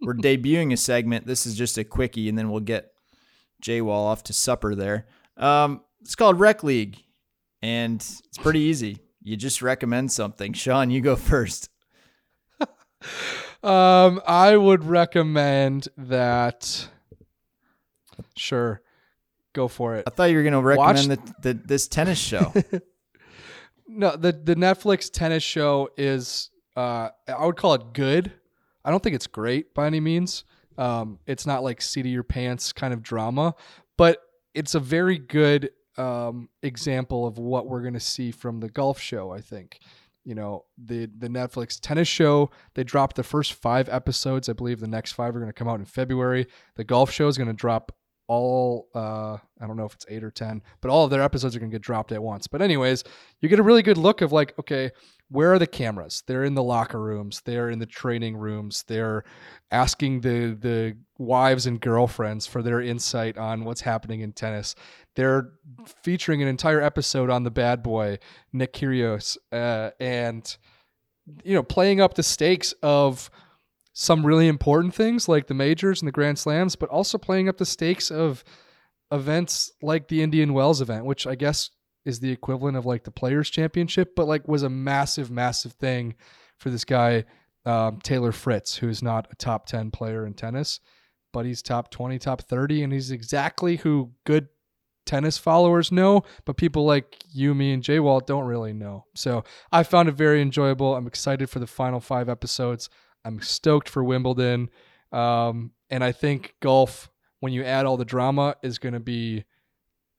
[0.02, 1.26] We're debuting a segment.
[1.28, 2.92] This is just a quickie, and then we'll get
[3.62, 5.06] J Wall off to supper there.
[5.36, 6.98] Um, it's called Rec League,
[7.62, 9.00] and it's pretty easy.
[9.22, 10.54] You just recommend something.
[10.54, 11.70] Sean, you go first.
[13.64, 16.88] Um, I would recommend that.
[18.36, 18.82] Sure,
[19.58, 20.04] go for it.
[20.08, 22.54] I thought you were going to recommend Watch- the, the, this tennis show.
[23.90, 28.34] No, the the Netflix tennis show is uh I would call it good.
[28.84, 30.44] I don't think it's great by any means.
[30.78, 33.56] Um it's not like seat of your pants kind of drama,
[33.98, 34.22] but
[34.54, 39.00] it's a very good um example of what we're going to see from the golf
[39.00, 39.80] show, I think.
[40.26, 44.50] You know, the the Netflix tennis show, they dropped the first 5 episodes.
[44.50, 46.48] I believe the next 5 are going to come out in February.
[46.76, 47.96] The golf show is going to drop
[48.28, 51.56] all uh I don't know if it's 8 or 10, but all of their episodes
[51.56, 52.48] are to get dropped at once.
[52.48, 53.04] But anyways,
[53.42, 54.92] you get a really good look of like, okay,
[55.30, 56.24] where are the cameras?
[56.26, 59.24] They're in the locker rooms, they're in the training rooms, they're
[59.72, 64.76] asking the the wives and girlfriends for their insight on what's happening in tennis.
[65.16, 65.52] They're
[66.04, 68.20] featuring an entire episode on the bad boy,
[68.54, 70.58] Nick Kyrgios, uh, and
[71.44, 73.30] you know, playing up the stakes of
[74.00, 77.58] some really important things like the majors and the grand slams, but also playing up
[77.58, 78.44] the stakes of
[79.12, 81.72] events like the Indian Wells event, which I guess
[82.06, 86.14] is the equivalent of like the Players Championship, but like was a massive, massive thing
[86.60, 87.26] for this guy,
[87.66, 90.80] um, Taylor Fritz, who's not a top 10 player in tennis,
[91.34, 94.48] but he's top 20, top 30, and he's exactly who good
[95.08, 99.06] tennis followers know, but people like you, me, and Jay Wall don't really know.
[99.16, 100.96] So I found it very enjoyable.
[100.96, 102.92] I'm excited for the final five episodes.
[103.28, 104.70] I'm stoked for Wimbledon.
[105.12, 107.12] Um, and I think golf,
[107.42, 109.44] when you add all the drama, is going to be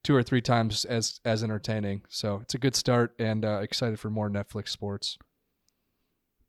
[0.05, 2.03] two or three times as as entertaining.
[2.09, 5.19] So it's a good start, and uh, excited for more Netflix sports.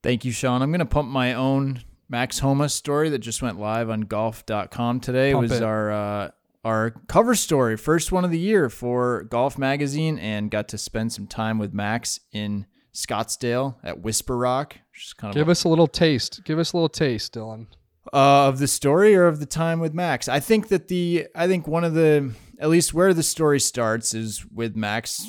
[0.03, 0.61] Thank you, Sean.
[0.61, 4.99] I'm going to pump my own Max Homa story that just went live on golf.com
[4.99, 5.33] today.
[5.33, 5.63] Pump it was it.
[5.63, 6.31] our uh,
[6.65, 11.13] our cover story, first one of the year for Golf Magazine, and got to spend
[11.13, 14.77] some time with Max in Scottsdale at Whisper Rock.
[14.93, 16.41] Just kind of Give us a little taste.
[16.43, 17.67] Give us a little taste, Dylan.
[18.13, 20.27] uh, of the story or of the time with Max.
[20.27, 24.13] I think that the I think one of the at least where the story starts
[24.13, 25.27] is with Max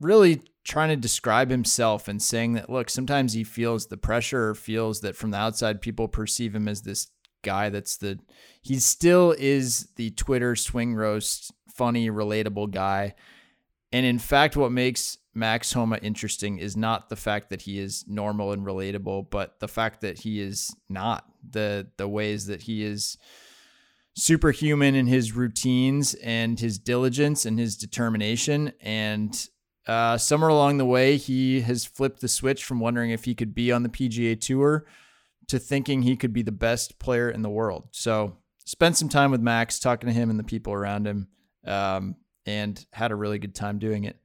[0.00, 4.54] really trying to describe himself and saying that look, sometimes he feels the pressure or
[4.54, 7.08] feels that from the outside people perceive him as this
[7.42, 8.18] guy that's the
[8.60, 13.14] he still is the Twitter swing roast funny relatable guy.
[13.92, 18.04] And in fact what makes Max Homa interesting is not the fact that he is
[18.08, 22.82] normal and relatable, but the fact that he is not the the ways that he
[22.82, 23.16] is
[24.14, 28.72] superhuman in his routines and his diligence and his determination.
[28.80, 29.48] And
[29.86, 33.54] uh, somewhere along the way, he has flipped the switch from wondering if he could
[33.54, 34.84] be on the PGA Tour
[35.48, 37.88] to thinking he could be the best player in the world.
[37.92, 41.28] So spent some time with Max, talking to him and the people around him,
[41.64, 42.16] um,
[42.46, 44.16] and had a really good time doing it.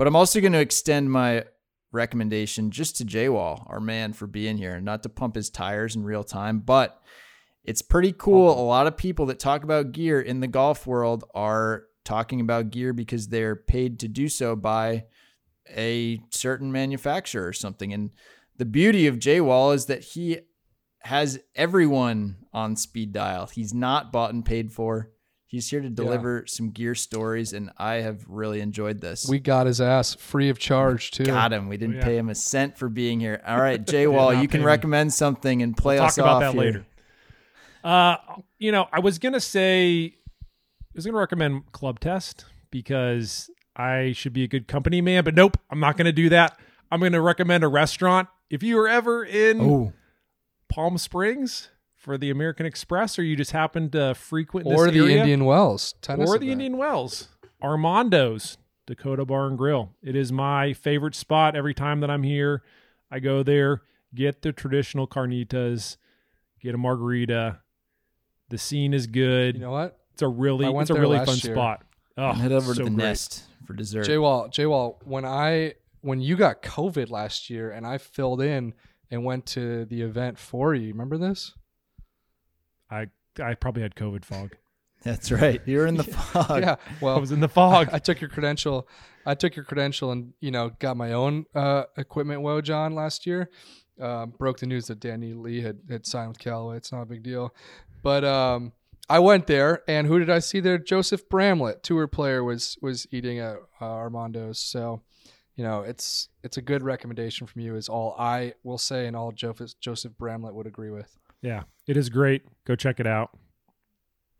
[0.00, 1.44] But I'm also going to extend my
[1.92, 4.80] recommendation just to Jay Wall, our man, for being here.
[4.80, 7.02] Not to pump his tires in real time, but
[7.64, 8.58] it's pretty cool.
[8.58, 12.70] A lot of people that talk about gear in the golf world are talking about
[12.70, 15.04] gear because they're paid to do so by
[15.68, 17.92] a certain manufacturer or something.
[17.92, 18.08] And
[18.56, 20.38] the beauty of Jay Wall is that he
[21.00, 23.48] has everyone on speed dial.
[23.48, 25.10] He's not bought and paid for.
[25.50, 29.28] He's here to deliver some gear stories, and I have really enjoyed this.
[29.28, 31.24] We got his ass free of charge too.
[31.24, 31.68] got him.
[31.68, 32.04] We didn't Yeah.
[32.04, 33.42] pay him a cent for being here.
[33.44, 34.66] All right, Jay Wall, not you can paying me.
[34.66, 36.60] recommend something and play Talk us about off that here.
[36.62, 36.86] later.
[37.82, 38.16] Uh,
[38.58, 44.32] you know, I was gonna say, I was gonna recommend Club Test because I should
[44.32, 46.56] be a good company man, but nope, I'm not gonna do that.
[46.92, 48.28] I'm gonna recommend a restaurant.
[48.50, 49.92] If you are ever in Oh,
[50.68, 51.70] Palm Springs
[52.00, 55.94] for the American Express, or you just happen to frequent Or the area, Indian Wells
[56.00, 56.52] tennis or the event.
[56.62, 57.28] Indian Wells,
[57.62, 59.90] Armando's Dakota Bar and Grill.
[60.02, 62.62] It is my favorite spot every time that I'm here.
[63.10, 63.82] I go there,
[64.14, 65.98] get the traditional carnitas,
[66.60, 67.60] get a margarita.
[68.48, 69.56] The scene is good.
[69.56, 70.00] You know what?
[70.12, 71.54] it's a really I went it's a really fun year.
[71.54, 71.82] spot.
[72.16, 73.04] Oh, and head over so to the great.
[73.04, 74.04] nest for dessert.
[74.04, 78.40] J Wall, J Wall, when I when you got COVID last year and I filled
[78.40, 78.74] in
[79.10, 81.54] and went to the event for you, remember this?
[82.90, 83.06] I
[83.40, 84.56] I probably had COVID fog.
[85.02, 85.62] That's right.
[85.64, 86.60] You're in the fog.
[86.60, 86.76] yeah.
[87.00, 87.88] Well, I was in the fog.
[87.92, 88.86] I, I took your credential.
[89.24, 93.26] I took your credential and you know got my own uh, equipment woj on last
[93.26, 93.50] year.
[94.00, 96.78] Um, broke the news that Danny Lee had, had signed with Callaway.
[96.78, 97.54] It's not a big deal,
[98.02, 98.72] but um,
[99.10, 100.78] I went there and who did I see there?
[100.78, 104.58] Joseph Bramlett, tour player, was was eating at uh, Armando's.
[104.58, 105.02] So
[105.54, 107.76] you know it's it's a good recommendation from you.
[107.76, 111.18] Is all I will say, and all Joseph Joseph Bramlett would agree with.
[111.42, 112.42] Yeah, it is great.
[112.66, 113.30] Go check it out.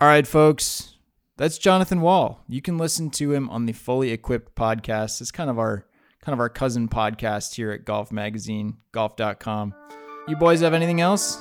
[0.01, 0.97] All right, folks.
[1.37, 2.45] That's Jonathan Wall.
[2.49, 5.21] You can listen to him on the Fully Equipped podcast.
[5.21, 5.87] It's kind of our
[6.23, 9.75] kind of our cousin podcast here at Golf Magazine, golf.com.
[10.29, 11.41] You boys have anything else?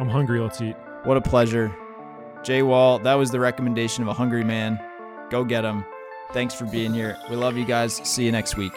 [0.00, 0.40] I'm hungry.
[0.40, 0.76] Let's eat.
[1.04, 1.74] What a pleasure.
[2.42, 4.80] Jay Wall, that was the recommendation of a hungry man.
[5.30, 5.84] Go get him.
[6.32, 7.18] Thanks for being here.
[7.28, 7.96] We love you guys.
[8.08, 8.72] See you next week.